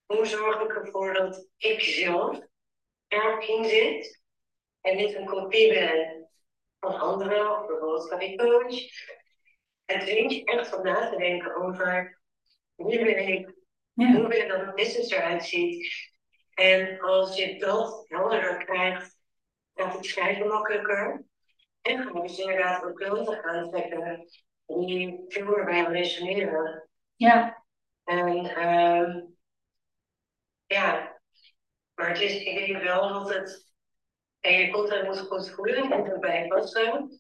[0.06, 2.40] Hoe zorg ik ervoor dat ik zelf
[3.08, 4.22] erin zit
[4.82, 6.30] en niet een kopie ben
[6.80, 8.80] van anderen of bijvoorbeeld van die coach?
[9.86, 12.22] Het dwingt je echt om na te denken over
[12.76, 13.54] wie ben ik,
[13.94, 14.12] ja.
[14.12, 16.10] hoe wil ik dat mijn business eruit ziet.
[16.54, 19.18] En als je dat helderder krijgt,
[19.74, 21.24] gaat het schrijven makkelijker.
[21.82, 24.28] En gaan dus inderdaad ook klanten aantrekken
[24.66, 26.90] die veel meer bij hem resoneren.
[27.16, 27.64] Ja.
[28.04, 29.38] En um,
[30.66, 31.20] ja,
[31.96, 33.70] maar het is, ik denk wel dat het.
[34.40, 37.20] En je content moet goed voelen en erbij passen.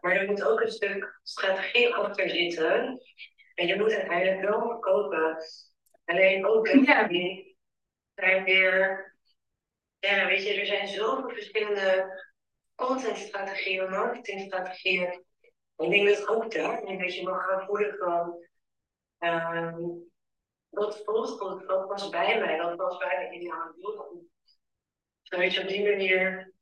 [0.00, 3.00] Maar er moet ook een stuk strategie achter zitten.
[3.54, 5.36] En je moet uiteindelijk wel verkopen.
[6.04, 7.06] Alleen ook ja.
[7.06, 7.56] die
[8.14, 9.12] zijn weer.
[9.98, 12.22] Ja, weet je, er zijn zoveel verschillende
[12.74, 15.24] contentstrategieën, marketingstrategieën.
[15.76, 18.42] Ik denk dat ook daar, ik denk dat je mag gaan voelen van
[20.70, 24.22] wat goed, wat past bij mij, wat past bij mijn ideale doelgroep.
[25.22, 26.52] Zodat je op die manier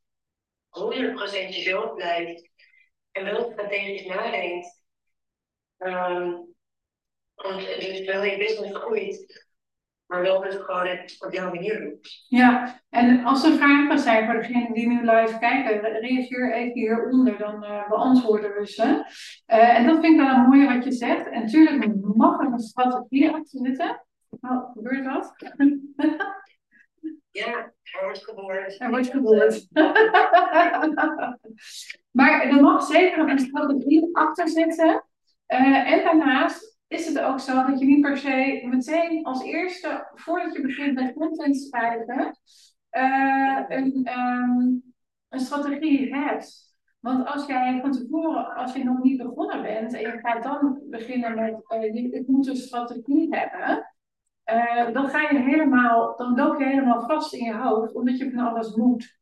[0.68, 2.50] 100% jezelf blijft
[3.10, 4.82] en wel strategisch nadenkt.
[5.78, 6.54] Um,
[7.34, 9.46] want dus wel je business groeit,
[10.12, 12.00] maar wel dus gewoon het op jouw manier doen.
[12.28, 17.38] Ja, en als er vragen zijn voor degenen die nu live kijken, reageer even hieronder,
[17.38, 18.82] dan uh, beantwoorden we ze.
[19.46, 21.28] Uh, en dat vind ik wel een mooie wat je zegt.
[21.28, 24.04] En natuurlijk mag er een strategie achter zitten.
[24.40, 25.34] Oh, gebeurt dat?
[27.30, 28.80] ja, er wordt geboord.
[28.80, 29.66] Er wordt geboord.
[32.18, 35.04] maar er mag zeker een strategie achter zitten.
[35.48, 40.10] Uh, en daarnaast is het ook zo dat je niet per se meteen als eerste,
[40.14, 42.36] voordat je begint met content schrijven,
[42.92, 44.82] uh, een, um,
[45.28, 46.70] een strategie hebt.
[47.00, 50.80] Want als jij van tevoren, als je nog niet begonnen bent en je gaat dan
[50.90, 53.92] beginnen met, uh, ik moet een strategie hebben,
[54.52, 58.30] uh, dan ga je helemaal, dan loop je helemaal vast in je hoofd, omdat je
[58.30, 59.20] van alles moet.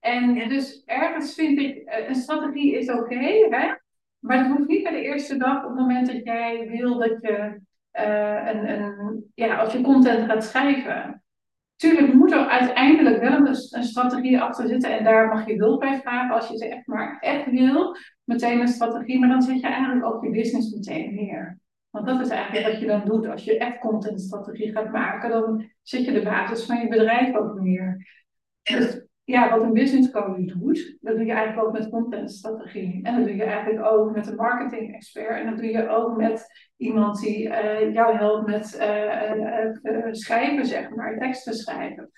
[0.00, 3.18] En dus ergens vind ik, een strategie is oké,
[3.50, 3.74] hè?
[4.22, 7.16] Maar dat hoeft niet bij de eerste dag op het moment dat jij wil dat
[7.20, 7.60] je
[7.92, 11.22] uh, een, een, ja, als je content gaat schrijven.
[11.76, 15.80] Tuurlijk moet er uiteindelijk wel een, een, strategie achter zitten en daar mag je hulp
[15.80, 17.96] bij vragen als je ze echt maar echt wil.
[18.24, 21.58] Meteen een strategie, maar dan zet je eigenlijk ook je business meteen neer.
[21.90, 25.30] Want dat is eigenlijk wat je dan doet als je echt contentstrategie gaat maken.
[25.30, 28.06] Dan zet je de basis van je bedrijf ook neer.
[28.62, 29.00] Dus
[29.32, 33.00] ja, wat een business coach doet, dat doe je eigenlijk ook met contentstrategie.
[33.02, 35.38] En dat doe je eigenlijk ook met een marketing expert.
[35.38, 40.90] En dat doe je ook met iemand die uh, jou helpt met uh, schrijven, zeg
[40.90, 42.10] maar, teksten schrijven.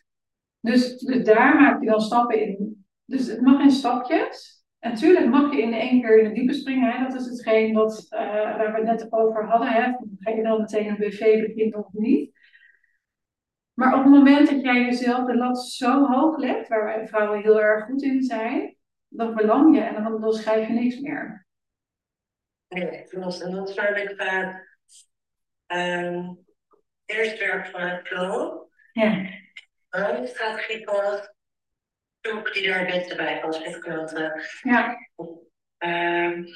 [0.61, 2.85] Dus, dus daar maak je dan stappen in.
[3.05, 4.65] Dus het mag in stapjes.
[4.79, 7.03] En natuurlijk mag je in één keer in de diepe springen.
[7.03, 9.69] Dat is hetgeen wat, waar we het net over hadden.
[9.69, 9.93] Hè?
[10.19, 12.34] Ga je dan meteen een BV beginnen of niet?
[13.75, 17.43] Maar op het moment dat jij jezelf de lat zo hoog legt, waar wij vrouwen
[17.43, 18.77] heel erg goed in zijn,
[19.09, 21.47] dan belang je en dan, dan schrijf je niks meer.
[22.69, 23.41] Nee, klopt.
[23.41, 24.79] En dat is ik vaak
[25.67, 26.45] um,
[27.05, 28.69] eerst werk vanuit flow.
[28.93, 29.29] Ja.
[29.89, 31.33] Dan strategie pas
[32.21, 34.43] zoek die daar het beste bij past met klanten.
[34.63, 34.97] Ja.
[35.79, 36.47] Um,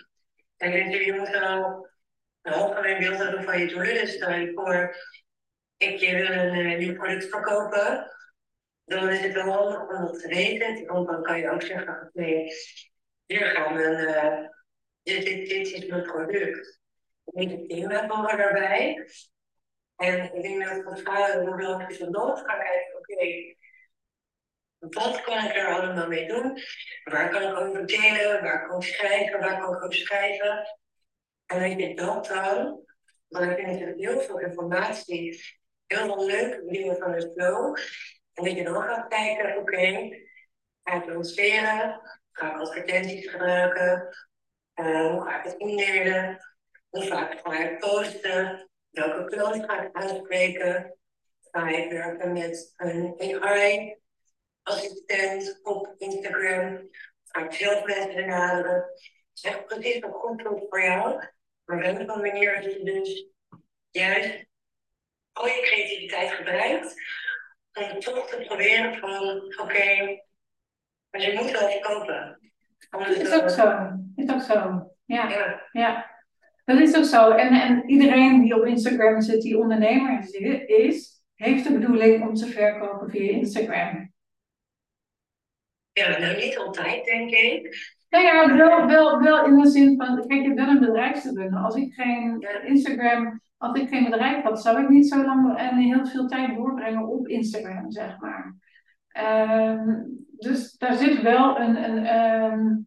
[0.57, 1.89] en je moet wel
[2.43, 3.95] een algemeen beeld hebben van je doelen.
[3.95, 4.97] Dus stel je voor,
[5.79, 8.11] ik wil een uh, nieuw product verkopen,
[8.85, 10.87] dan is het wel handig om dat te weten.
[10.87, 12.53] Want dan kan je ook zeggen, nee,
[13.27, 14.49] hier gaan we uh,
[15.03, 16.81] dit, dit, dit is mijn product.
[17.25, 19.09] Niet het teammetmogen daarbij.
[19.97, 23.57] En ik denk dat het vrouwen nog wel even nodig gaan kijken, oké,
[24.79, 26.59] wat kan ik er allemaal mee doen?
[27.05, 28.43] Waar kan ik over delen?
[28.43, 29.41] Waar kan ik schrijven?
[29.41, 30.79] Waar kan ik over schrijven?
[31.47, 32.85] En als je dat dan,
[33.29, 35.58] dan heb je natuurlijk heel veel informatie
[35.89, 37.77] heel veel leuke dingen van de flow.
[38.33, 40.27] En dat je dan gaat kijken, oké, okay,
[40.83, 42.01] ga ik lanceren?
[42.33, 44.17] Ga ik advertenties gebruiken?
[44.75, 46.39] Uh, hoe ga ik het indelen?
[46.89, 48.71] Hoe vaak ga ik posten?
[48.91, 50.99] Welke klant ga ik aanspreken?
[51.51, 56.89] Ga ik werken met een AI-assistent op Instagram?
[57.25, 58.85] Ga ik zelf mensen benaderen?
[59.33, 61.25] Zeg precies wat goed voor jou.
[61.65, 63.29] Maar wel op een manier dat je dus
[63.91, 64.48] juist
[65.39, 66.95] al je creativiteit gebruikt.
[67.73, 70.25] Om toch te proberen van, oké, okay,
[71.11, 72.41] maar je moet wel verkopen.
[72.91, 73.91] Dat is ook zo.
[74.17, 74.91] Is ook zo.
[75.05, 75.29] Ja.
[75.29, 75.69] ja.
[75.73, 76.17] ja.
[76.65, 77.31] Dat is ook zo.
[77.31, 80.19] En, en iedereen die op Instagram zit, die ondernemer
[80.67, 84.13] is, heeft de bedoeling om te verkopen via Instagram.
[85.93, 87.97] Ja, nou niet altijd, denk ik.
[88.09, 91.57] Nou ja, wel, wel, wel in de zin van, kijk, je bent een bedrijfsdebunde.
[91.57, 95.77] Als ik geen Instagram als ik geen bedrijf had, zou ik niet zo lang en
[95.77, 98.57] heel veel tijd doorbrengen op Instagram, zeg maar.
[99.09, 100.03] Ehm,
[100.39, 102.87] dus daar zit wel een, een um,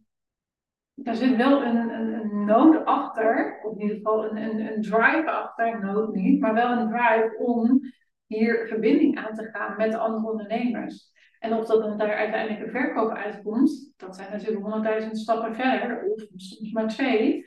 [0.94, 4.82] daar zit wel een, een, een, nood achter, of in ieder geval een, een, een
[4.82, 7.80] drive achter, nood niet, maar wel een drive om
[8.26, 11.11] hier verbinding aan te gaan met andere ondernemers.
[11.42, 16.04] En of dat dan daar uiteindelijk een verkoop uitkomt, dat zijn natuurlijk honderdduizend stappen verder,
[16.04, 17.46] of soms maar twee.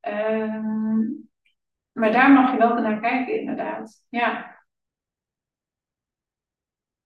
[0.00, 1.30] Um,
[1.92, 4.06] maar daar mag je wel naar kijken, inderdaad.
[4.08, 4.60] Ja.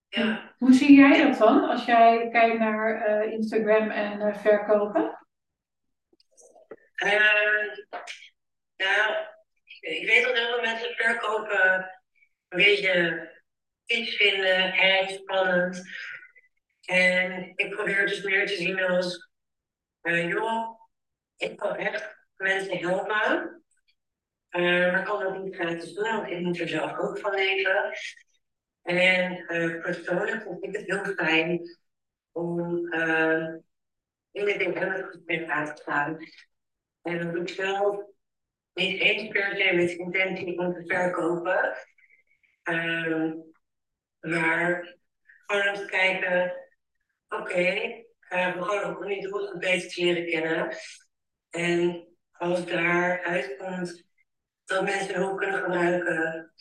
[0.08, 0.54] ja.
[0.58, 5.26] Hoe zie jij dat dan, als jij kijkt naar uh, Instagram en uh, verkopen?
[7.04, 7.74] Uh,
[8.76, 9.26] nou,
[9.80, 11.90] ik weet dat heel veel mensen verkopen
[12.48, 13.30] een beetje
[13.86, 15.82] iets vinden, en spannend.
[16.86, 19.30] En ik probeer dus meer te zien als,
[20.02, 20.80] uh, joh,
[21.36, 23.64] ik kan echt mensen helpen.
[24.50, 27.92] Uh, maar kan dat niet gratis doen, want ik moet er zelf ook van leven.
[28.82, 31.78] En uh, persoonlijk vond ik het heel fijn
[32.32, 32.58] om
[34.32, 36.18] in de december aan te gaan.
[37.02, 38.04] En dan doe ik zelf
[38.74, 41.76] niet eens per se met intentie om te verkopen.
[42.64, 43.32] Uh,
[44.20, 44.96] maar
[45.46, 46.65] gewoon om te kijken,
[47.28, 50.76] oké, okay, uh, we gaan ook niet goed beter te leren kennen.
[51.50, 54.04] En als daar uitkomt
[54.64, 56.52] dat mensen hulp kunnen gebruiken,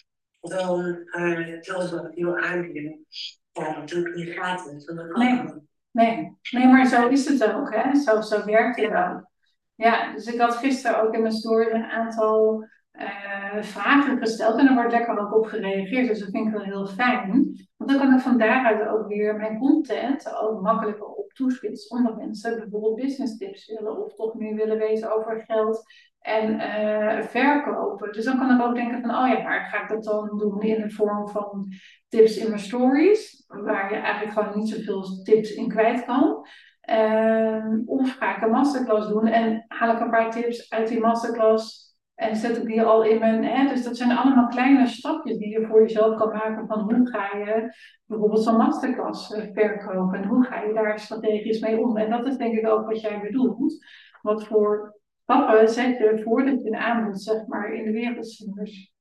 [0.42, 3.06] dan uh, terwijl ze veel aanbieden.
[3.52, 4.86] Ja, natuurlijk niet gratis.
[4.86, 5.44] nee.
[5.92, 6.38] nee.
[6.52, 7.74] nee, maar zo is het ook.
[7.74, 7.96] Hè?
[7.96, 9.30] Zo, zo werkt het ook.
[9.76, 12.68] Ja, dus ik had gisteren ook in mijn story een aantal
[13.00, 16.08] uh, vragen gesteld en er wordt lekker ook op gereageerd.
[16.08, 17.32] Dus dat vind ik wel heel fijn.
[17.78, 21.98] Want dan kan ik van daaruit ook weer mijn content ook makkelijker op toespitsen.
[21.98, 25.84] Omdat mensen bijvoorbeeld business tips willen of toch meer willen weten over geld
[26.20, 28.12] en uh, verkopen.
[28.12, 30.62] Dus dan kan ik ook denken van, oh ja, maar ga ik dat dan doen
[30.62, 31.68] in de vorm van
[32.08, 36.48] tips in mijn stories, waar je eigenlijk gewoon niet zoveel tips in kwijt kan.
[36.90, 41.00] Uh, of ga ik een masterclass doen en haal ik een paar tips uit die
[41.00, 41.85] masterclass
[42.16, 43.44] En zet ik die al in mijn.
[43.44, 46.68] Hè, dus dat zijn allemaal kleine stapjes die je voor jezelf kan maken.
[46.68, 47.74] Van hoe ga je
[48.06, 50.20] bijvoorbeeld zo'n masterclass eh, verkopen?
[50.20, 51.98] En hoe ga je daar strategisch mee om?
[51.98, 53.86] En dat is denk ik ook wat jij bedoelt.
[54.22, 58.94] Wat voor stappen zet je voordat je een aanbod zeg maar in de wereld stuurt?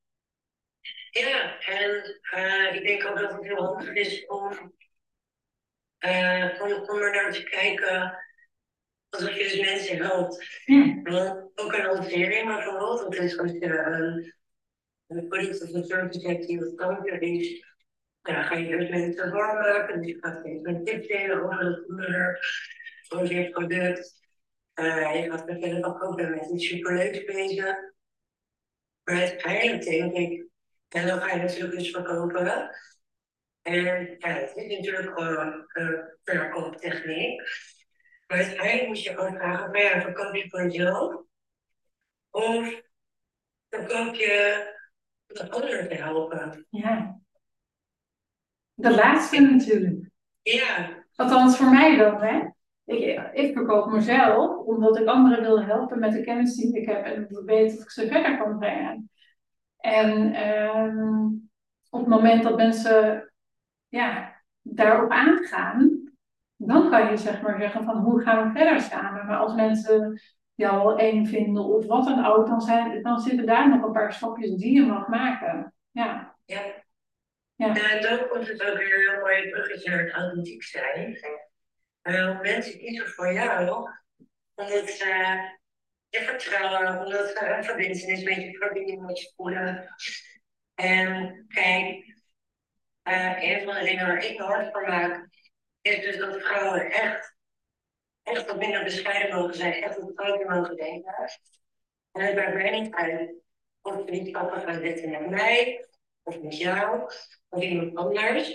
[1.11, 4.49] Ja, en uh, ik denk ook dat het heel handig is om,
[6.61, 8.19] om, om er naar te kijken
[9.15, 10.63] alsof je dus mensen helpt.
[10.65, 11.49] Ja.
[11.55, 14.35] Ook een lancering bijvoorbeeld, dat is als je een,
[15.07, 17.65] een product of een service hebt die wat kanker is,
[18.23, 21.59] dan ga je dus mensen warm maken, dus je gaat steeds met tips delen over
[21.59, 22.39] het onderwerp,
[23.09, 24.23] over je product.
[24.75, 27.77] Uh, je gaat verder ook met iets superleuks bezig.
[29.05, 30.47] Maar uiteindelijk denk ik,
[30.89, 32.71] en dan ga je natuurlijk dus verkopen.
[33.63, 37.43] En ja, het is natuurlijk gewoon uh, verkooptechniek.
[38.27, 41.23] Maar uiteindelijk moet je ook vragen, maar ja, verkoop je voor jezelf?
[42.31, 42.83] Of
[43.69, 44.63] verkoop je
[45.27, 46.67] om anderen te helpen?
[46.71, 47.21] Ja.
[48.75, 50.11] De laatste natuurlijk.
[50.43, 51.05] Ja.
[51.15, 52.53] Althans voor mij dan, hè.
[52.85, 57.05] Ik, ik verkoop mezelf omdat ik anderen wil helpen met de kennis die ik heb
[57.05, 59.11] en weet dat ik ze verder kan brengen.
[59.77, 61.51] En um,
[61.91, 63.33] op het moment dat mensen
[63.89, 65.94] ja, daarop aangaan,
[66.67, 69.27] dan kan je zeg maar zeggen van hoe gaan we verder samen.
[69.27, 70.21] Maar als mensen
[70.55, 73.93] jou al eng vinden of wat dan ook, dan, zijn, dan zitten daar nog een
[73.93, 75.75] paar stapjes die je mag maken.
[75.91, 76.37] Ja.
[76.45, 76.83] Ja.
[77.57, 77.91] Ja.
[77.91, 81.19] en dan komt het ook weer heel mooi bruggetje naar het authentiek zijn.
[82.03, 83.89] Uh, mensen kiezen voor jou
[84.55, 85.07] omdat ze
[86.09, 89.95] je vertrouwen, omdat ze een verbindenis met je verbinding met je voelen.
[90.75, 92.05] En kijk,
[93.05, 95.29] uh, een van de dingen waar ik me hard voor maak,
[95.85, 97.37] is dus dat vrouwen echt,
[98.23, 101.15] echt wat minder bescheiden mogen zijn, echt wat groter mogen denken.
[102.13, 103.35] En het maakt mij niet uit
[103.83, 105.87] of je niet papa gaan zitten met mij,
[106.23, 107.11] of met jou,
[107.49, 108.49] of iemand anders.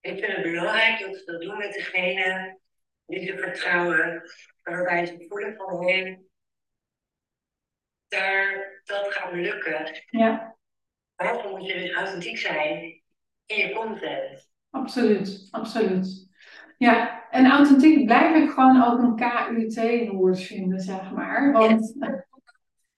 [0.00, 2.58] Ik vind het belangrijk dat ze dat doen met degene
[3.06, 4.22] die ze vertrouwen,
[4.62, 6.16] waarbij ze voelen van hé,
[8.08, 10.04] daar, dat gaat lukken.
[10.10, 10.56] Ja.
[11.16, 13.02] Daarvoor moet je dus authentiek zijn
[13.46, 14.50] in je content.
[14.70, 16.27] Absoluut, absoluut.
[16.78, 21.52] Ja, en authentiek blijf ik gewoon ook een KUT-woord vinden, zeg maar.
[21.52, 21.94] Want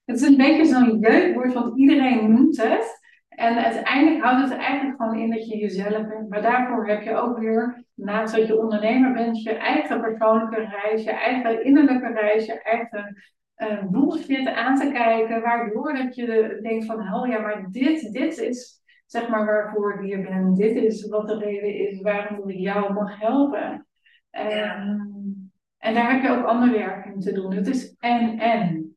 [0.05, 2.99] het is een beetje zo'n jeukwoord, want iedereen noemt het.
[3.29, 6.29] En uiteindelijk houdt het eigenlijk gewoon in dat je jezelf bent.
[6.29, 11.05] Maar daarvoor heb je ook weer, naast dat je ondernemer bent, je eigen persoonlijke reis,
[11.05, 13.23] je eigen innerlijke reis, je eigen
[13.57, 15.43] uh, bullshit aan te kijken.
[15.43, 20.01] Waardoor dat je denkt van, oh ja, maar dit, dit is zeg maar waarvoor ik
[20.01, 20.55] hier ben.
[20.55, 23.87] Dit is wat de reden is waarom ik jou mag helpen.
[24.31, 27.55] En, en daar heb je ook ander werk in te doen.
[27.55, 28.96] Het is en en.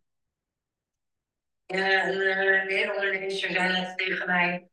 [1.65, 2.17] Ja, een
[2.67, 4.67] wereldondernemers zei net tegen mij.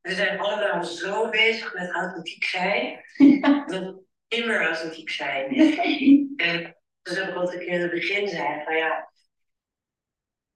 [0.00, 3.00] We zijn allemaal zo bezig met authentiek zijn.
[3.16, 3.64] Ja.
[3.66, 5.54] Dat we immer authentiek zijn.
[6.36, 8.64] en dat is ook wat ik in het begin zei.
[8.64, 9.12] Van ja,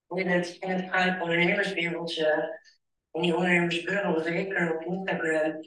[0.09, 2.61] in het, in het ondernemerswereldje
[3.17, 5.61] in die ondernemersbubbel, zeker op Instagram,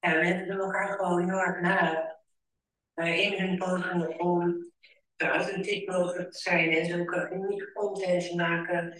[0.00, 2.10] ja, mensen doen elkaar gewoon heel erg na.
[2.94, 4.70] In hun pogingen om
[5.16, 8.94] zo authentiek mogelijk te zijn en zulke unieke content te maken.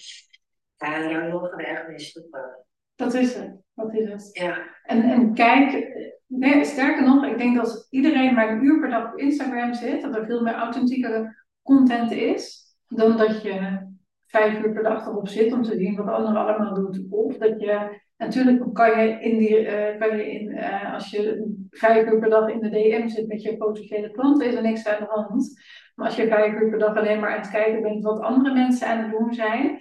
[0.77, 2.67] Ja, daar mogen we echt mee stoppen.
[2.95, 3.57] Dat is het.
[3.75, 4.29] Dat is het.
[4.33, 4.77] Ja.
[4.83, 5.89] En, en kijk,
[6.27, 9.75] nee, sterker nog, ik denk dat als iedereen maar een uur per dag op Instagram
[9.75, 13.91] zit, dat er veel meer authentieke content is dan dat je
[14.33, 17.07] vijf uur per dag erop zit om te zien wat anderen allemaal doen.
[17.11, 21.53] Of dat je, natuurlijk kan je, in die, uh, kan je in, uh, als je
[21.71, 24.87] vijf uur per dag in de DM zit met je potentiële klanten, is er niks
[24.87, 25.61] aan de hand.
[25.95, 28.55] Maar als je vijf uur per dag alleen maar aan het kijken bent wat andere
[28.55, 29.81] mensen aan het doen zijn,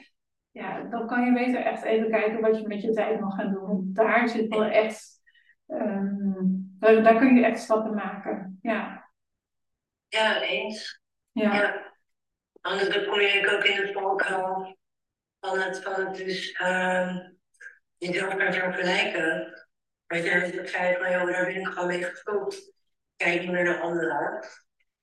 [0.51, 3.53] ja, dan kan je beter echt even kijken wat je met je tijd mag gaan
[3.53, 3.89] doen.
[3.93, 5.21] Daar zit wel echt,
[5.67, 8.59] um, daar, daar kun je echt stappen maken.
[8.61, 9.09] Ja,
[10.07, 11.01] ja eens.
[11.31, 11.53] ja.
[11.53, 11.90] ja.
[12.61, 14.77] Anders kom je ook in het valkuil
[15.39, 17.17] van het, van het dus uh,
[17.97, 19.59] jezelf gaan vergelijken.
[20.07, 22.73] Je, als ik zei van, joh, daar ben ik gewoon mee gestopt.
[23.15, 24.45] Kijk niet naar de anderen.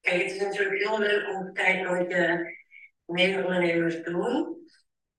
[0.00, 2.56] Kijk, het is natuurlijk heel leuk om te kijken wat je
[3.04, 4.56] mede-ondernemers doen.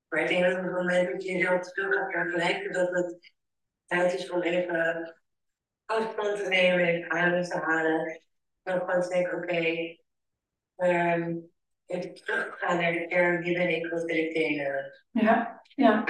[0.10, 2.90] Maar ik denk dat op het moment dat je jezelf te veel gaat vergelijken, dat
[2.90, 3.32] het
[3.86, 5.16] tijd is om even
[5.86, 8.22] afstand te nemen, even adem te halen.
[8.64, 10.04] Dan gewoon te denken, oké, okay,
[10.76, 11.52] um,
[11.90, 14.92] even teruggaan naar de kern, wie ben ik, wat wil ik delen.
[15.12, 16.04] Ja, ja.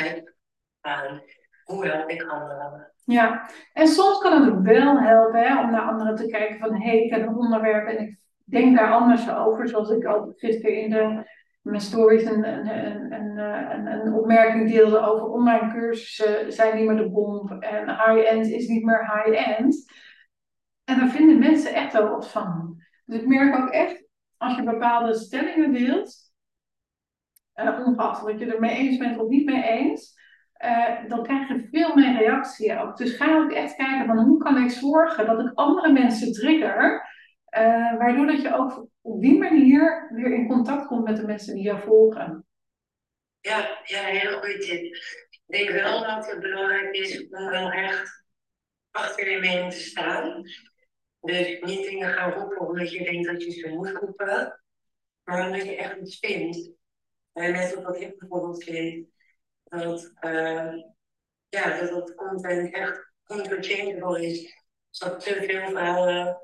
[0.81, 1.23] En
[1.63, 2.93] hoe help ik anderen?
[3.03, 6.73] Ja, en soms kan het ook wel helpen hè, om naar anderen te kijken van
[6.73, 9.67] hé, hey, ik heb een onderwerp en ik denk daar anders over.
[9.67, 11.23] Zoals ik al gisteren in de,
[11.61, 12.67] mijn stories een, een,
[13.11, 18.47] een, een, een opmerking deelde over online cursussen zijn niet meer de bom en high-end
[18.47, 19.91] is niet meer high-end.
[20.83, 22.77] En daar vinden mensen echt wel wat van.
[23.05, 24.03] Dus ik merk ook echt,
[24.39, 26.31] als je bepaalde stellingen deelt,
[27.55, 30.17] uh, ongeacht wat je er mee eens bent of niet mee eens,
[30.65, 32.97] uh, dan krijg je veel meer reactie ook.
[32.97, 37.07] Dus ga ook echt kijken van hoe kan ik zorgen dat ik andere mensen trigger,
[37.57, 41.53] uh, waardoor dat je ook op die manier weer in contact komt met de mensen
[41.53, 42.45] die jou volgen.
[43.39, 44.81] Ja, ja, een hele goede tip.
[44.81, 48.23] Ik denk wel dat het belangrijk is om wel echt
[48.91, 50.43] achter je mening te staan.
[51.21, 54.61] Dus niet dingen gaan roepen omdat je denkt dat je ze moet roepen,
[55.23, 56.71] maar omdat je echt iets vindt.
[57.33, 59.07] En net zoals ik bijvoorbeeld vind,
[59.63, 60.73] dat, uh,
[61.49, 64.63] ja, dat het content echt interchangeable is.
[64.89, 66.41] Dat te veel verhalen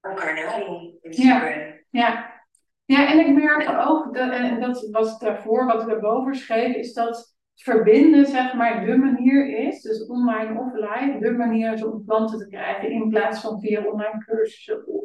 [0.00, 0.98] elkaar nadoen.
[1.00, 1.46] Ja,
[1.90, 2.42] ja.
[2.84, 6.92] ja, en ik merk ook, dat, en dat was daarvoor wat ik erboven schreef, is
[6.92, 7.31] dat
[7.62, 12.48] verbinden, zeg maar, de manier is, dus online offline, de manier is om klanten te
[12.48, 15.04] krijgen in plaats van via online cursussen of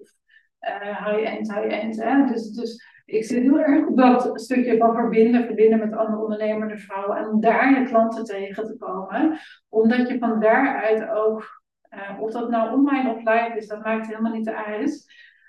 [0.62, 2.30] uh, high-end, high-end.
[2.34, 6.78] Dus, dus ik zit heel erg op dat stukje van verbinden, verbinden met andere ondernemende
[6.78, 9.40] vrouwen en daar je klanten tegen te komen,
[9.70, 11.62] omdat je van daaruit ook,
[11.94, 15.06] uh, of dat nou online of live is, dat maakt helemaal niet uit.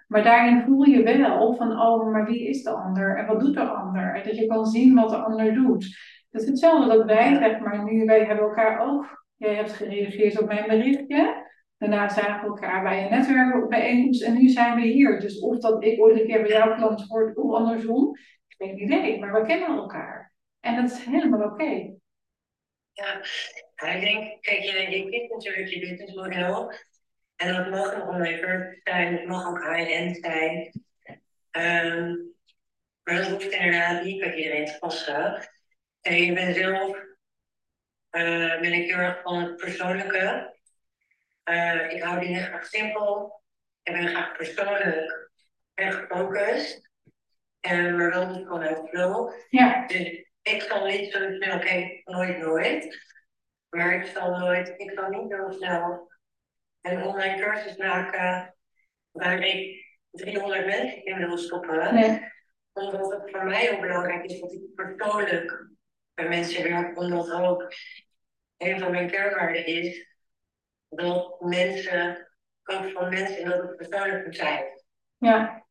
[0.06, 3.54] Maar daarin voel je wel van, oh, maar wie is de ander en wat doet
[3.54, 4.14] de ander?
[4.14, 5.96] En dat je kan zien wat de ander doet.
[6.30, 10.40] Het is hetzelfde dat wij, zeg maar, nu, wij hebben elkaar ook, jij hebt gereageerd
[10.40, 11.46] op mijn berichtje.
[11.78, 15.20] Daarna zagen we elkaar bij een netwerkbijeenkomst en nu zijn we hier.
[15.20, 18.16] Dus of dat ik ooit een keer bij jouw klant hoort of andersom,
[18.48, 19.18] geen idee.
[19.18, 20.32] Maar we kennen elkaar.
[20.60, 21.96] En dat is helemaal oké.
[22.92, 23.14] Ja,
[23.94, 26.72] ik denk, kijk, je, je kiest natuurlijk je businessmodel.
[27.36, 30.72] En dat mag een online zijn, het mag ook high-end zijn.
[31.50, 32.36] Um,
[33.02, 35.48] maar dat hoeft inderdaad niet bij iedereen te passen.
[36.08, 36.96] Ik ben zelf
[38.10, 40.56] uh, ben ik heel erg van het persoonlijke.
[41.44, 43.42] Uh, ik hou dingen graag simpel.
[43.82, 45.30] Ik ben graag persoonlijk
[45.74, 46.90] en gefocust.
[47.60, 49.32] En maar wel niet vanuit flow.
[49.48, 49.86] Ja.
[49.86, 53.06] Dus ik zal niet zo snel, oké, nooit, nooit.
[53.70, 56.12] Maar ik zal nooit, ik zal niet zo snel
[56.80, 58.54] een online cursus maken
[59.10, 61.94] waar ik 300 mensen in wil stoppen.
[61.94, 62.32] Nee.
[62.72, 65.76] Omdat het voor mij ook belangrijk is dat ik persoonlijk
[66.18, 67.72] bij mensen werk, omdat ook
[68.56, 70.06] een van mijn kernwaarden is
[70.88, 72.28] dat mensen,
[72.64, 74.64] ook van mensen dat het persoonlijk moet zijn.
[75.16, 75.66] Ja.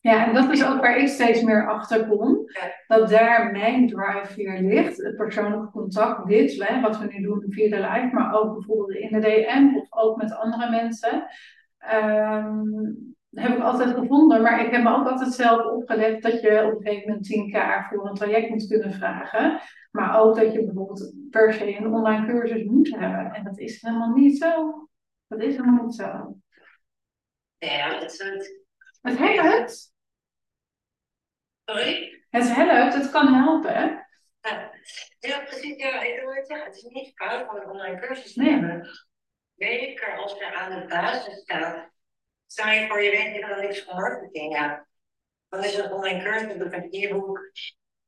[0.00, 2.44] Ja, en dat is ook waar ik steeds meer achter kom.
[2.86, 4.96] Dat daar mijn drive weer ligt.
[4.96, 8.98] Het persoonlijke contact, dit, hè, wat we nu doen via de live, maar ook bijvoorbeeld
[8.98, 11.26] in de DM of ook met andere mensen.
[11.94, 14.42] Um, heb ik altijd gevonden.
[14.42, 17.88] Maar ik heb me ook altijd zelf opgelegd dat je op een gegeven moment 10k
[17.88, 19.60] voor een traject moet kunnen vragen.
[19.90, 23.32] Maar ook dat je bijvoorbeeld per se een online cursus moet hebben.
[23.32, 24.88] En dat is helemaal niet zo.
[25.28, 26.36] Dat is helemaal niet zo.
[27.58, 28.60] Ja, het is het.
[29.02, 29.92] Het helpt.
[31.64, 32.24] Sorry?
[32.30, 33.74] Het helpt, het kan helpen.
[33.74, 34.00] Hè?
[35.18, 35.76] Ja, precies.
[35.76, 36.66] Ja, ik wil het zeggen.
[36.66, 38.50] Het is niet fout om een online cursus te Nee.
[38.50, 38.88] hebben.
[39.56, 41.90] Zeker als je aan de basis staat.
[42.52, 44.52] Stel je voor, je weet helemaal niks van marketing.
[44.52, 44.86] Ja.
[45.48, 47.52] Dan is een online cursus of een e-book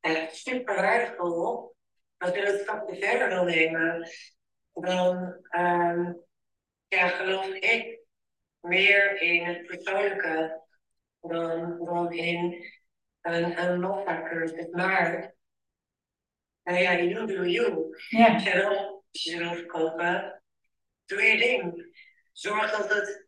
[0.01, 1.75] echt super waardevol.
[2.17, 4.09] Als je dat stapje verder wil nemen,
[4.73, 6.13] dan ehm,
[6.89, 8.01] ja, geloof ik
[8.61, 10.63] meer in het persoonlijke
[11.21, 12.65] dan, dan in
[13.21, 14.67] een, een Loffa-cursus.
[14.71, 15.35] Maar,
[16.63, 17.97] nou ja, you do you.
[19.11, 20.43] Als je wil verkopen,
[21.05, 21.97] doe je ding.
[22.33, 23.24] Zorg dat het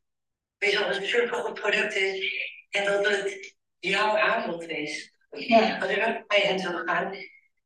[0.59, 2.35] weet je, wel, een supergoed product is
[2.71, 5.15] en dat het jouw aanbod is.
[5.31, 5.79] Ja.
[5.79, 7.15] Als je bij hen wil gaan,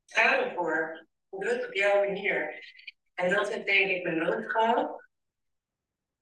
[0.07, 1.07] ga ervoor.
[1.31, 2.65] Doe het op jouw manier.
[3.15, 5.09] En dat is denk ik mijn noodschap.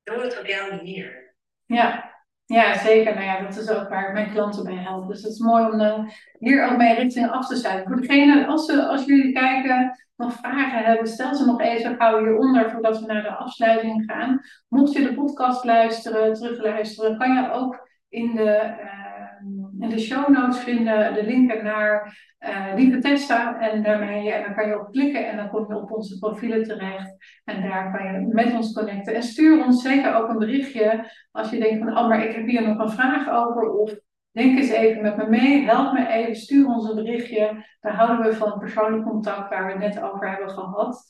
[0.03, 1.37] Doe het op jouw manier.
[1.65, 2.18] Ja.
[2.57, 3.15] Ja, zeker.
[3.15, 5.09] Nou ja, dat is ook waar mijn klanten bij help.
[5.09, 7.93] Dus het is mooi om uh, hier ook mee richting af te sluiten.
[7.93, 12.19] Voor degene, als, ze, als jullie kijken, nog vragen hebben, stel ze nog even gauw
[12.19, 14.41] hieronder voordat we naar de afsluiting gaan.
[14.69, 19.08] Mocht je de podcast luisteren, terugluisteren, kan je ook in de, uh,
[19.81, 23.61] in de show notes vinden de linken naar uh, Lieve Tessa.
[23.61, 26.65] En, daarmee, en dan kan je op klikken en dan kom je op onze profielen
[26.65, 27.41] terecht.
[27.45, 29.15] En daar kan je met ons connecten.
[29.15, 32.47] En stuur ons zeker ook een berichtje als je denkt van, oh, maar ik heb
[32.47, 33.71] hier nog een vraag over.
[33.71, 33.95] Of
[34.31, 37.65] denk eens even met me mee, help me even, stuur ons een berichtje.
[37.81, 41.05] Daar houden we van persoonlijk contact waar we het net over hebben gehad.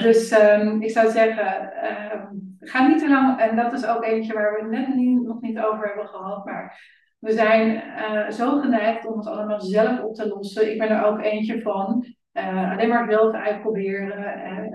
[0.00, 1.72] Dus um, ik zou zeggen,
[2.12, 5.22] um, ga niet te lang, en dat is ook eentje waar we het net niet,
[5.22, 10.00] nog niet over hebben gehad, maar we zijn uh, zo geneigd om het allemaal zelf
[10.00, 10.72] op te lossen.
[10.72, 12.06] Ik ben er ook eentje van.
[12.32, 14.18] Uh, alleen maar zelf uitproberen.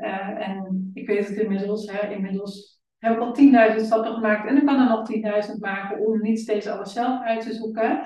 [0.04, 1.92] Uh, en ik weet het inmiddels.
[1.92, 3.36] Hè, inmiddels heb ik al
[3.72, 4.48] 10.000 stappen gemaakt.
[4.48, 5.10] En ik kan er nog
[5.52, 8.02] 10.000 maken om niet steeds alles zelf uit te zoeken.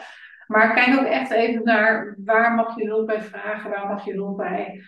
[0.48, 4.14] Maar kijk ook echt even naar waar mag je hulp bij vragen, waar mag je
[4.14, 4.82] hulp bij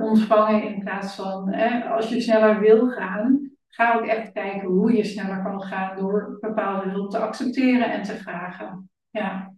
[0.00, 0.62] ontvangen.
[0.62, 5.42] In plaats van als je sneller wil gaan, ga ook echt kijken hoe je sneller
[5.42, 8.90] kan gaan door bepaalde hulp te accepteren en te vragen.
[9.10, 9.54] Ja.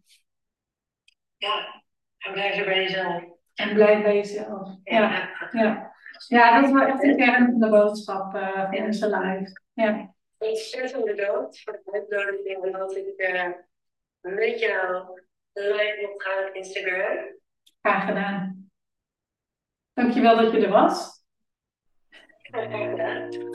[1.37, 1.83] Ja,
[2.19, 3.23] en blijf er bij jezelf.
[3.55, 4.69] En blijf bij jezelf.
[4.83, 5.93] Ja, ja.
[6.29, 6.55] ja.
[6.55, 8.85] dat is wel echt de kern van de boodschap uh, van ja.
[8.85, 9.61] onze live.
[9.73, 10.15] Ja.
[10.39, 13.51] Ontzettend bedankt voor de uitnodiging dat ik uh,
[14.21, 15.05] met jou
[15.53, 17.35] live mocht gaan op Instagram.
[17.83, 18.71] Graag gedaan.
[19.93, 21.16] Dankjewel dat je er was.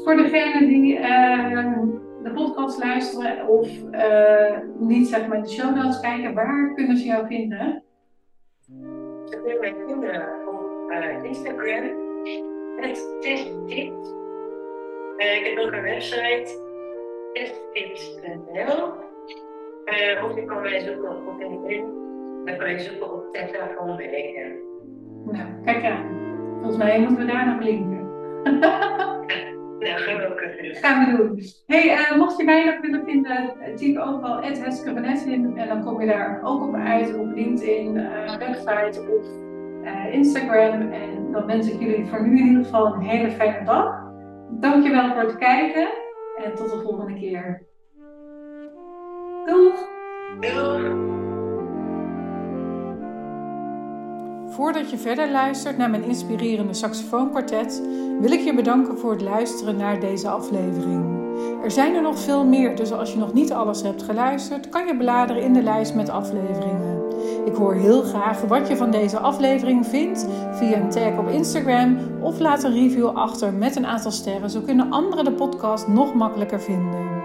[0.03, 1.63] Voor degenen die uh,
[2.23, 7.05] de podcast luisteren of uh, niet zeg maar de show notes kijken, waar kunnen ze
[7.05, 7.83] jou vinden?
[9.25, 11.83] Ze kunnen mij vinden op uh, Instagram.
[12.75, 14.13] Het is tips.
[15.17, 16.47] ik heb ook een website,
[17.33, 18.93] testtips.nl.
[20.25, 21.99] of je kan mij zoeken op LinkedIn.
[22.45, 24.59] Dan kan je zoeken op Tessa van Bewegen.
[25.25, 26.19] Nou, kijk aan.
[26.59, 28.00] Volgens mij moeten we daar nog linken.
[29.81, 30.75] Ja, gaan we ook even doen.
[30.75, 31.41] Gaan we doen.
[31.65, 35.57] hey, uh, mocht je mij nog willen vinden, typ ook wel Heske in.
[35.57, 39.25] En dan kom je daar ook op uit op LinkedIn, uh, website of
[39.83, 40.91] uh, Instagram.
[40.91, 44.09] En dan wens ik jullie voor nu in ieder geval een hele fijne dag.
[44.49, 45.87] Dankjewel voor het kijken
[46.43, 47.65] en tot de volgende keer.
[49.45, 49.89] Doeg!
[50.39, 51.30] Doeg!
[54.61, 57.81] Voordat je verder luistert naar mijn inspirerende saxofoonkwartet,
[58.19, 61.05] wil ik je bedanken voor het luisteren naar deze aflevering.
[61.63, 64.87] Er zijn er nog veel meer, dus als je nog niet alles hebt geluisterd, kan
[64.87, 67.01] je bladeren in de lijst met afleveringen.
[67.45, 71.97] Ik hoor heel graag wat je van deze aflevering vindt via een tag op Instagram
[72.19, 76.13] of laat een review achter met een aantal sterren, zo kunnen anderen de podcast nog
[76.13, 77.23] makkelijker vinden.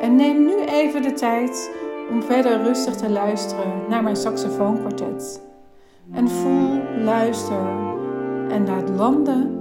[0.00, 1.70] En neem nu even de tijd
[2.10, 5.50] om verder rustig te luisteren naar mijn saxofoonkwartet
[6.14, 7.66] en voel, luister
[8.48, 9.60] en laat landen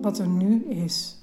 [0.00, 1.18] wat er nu is.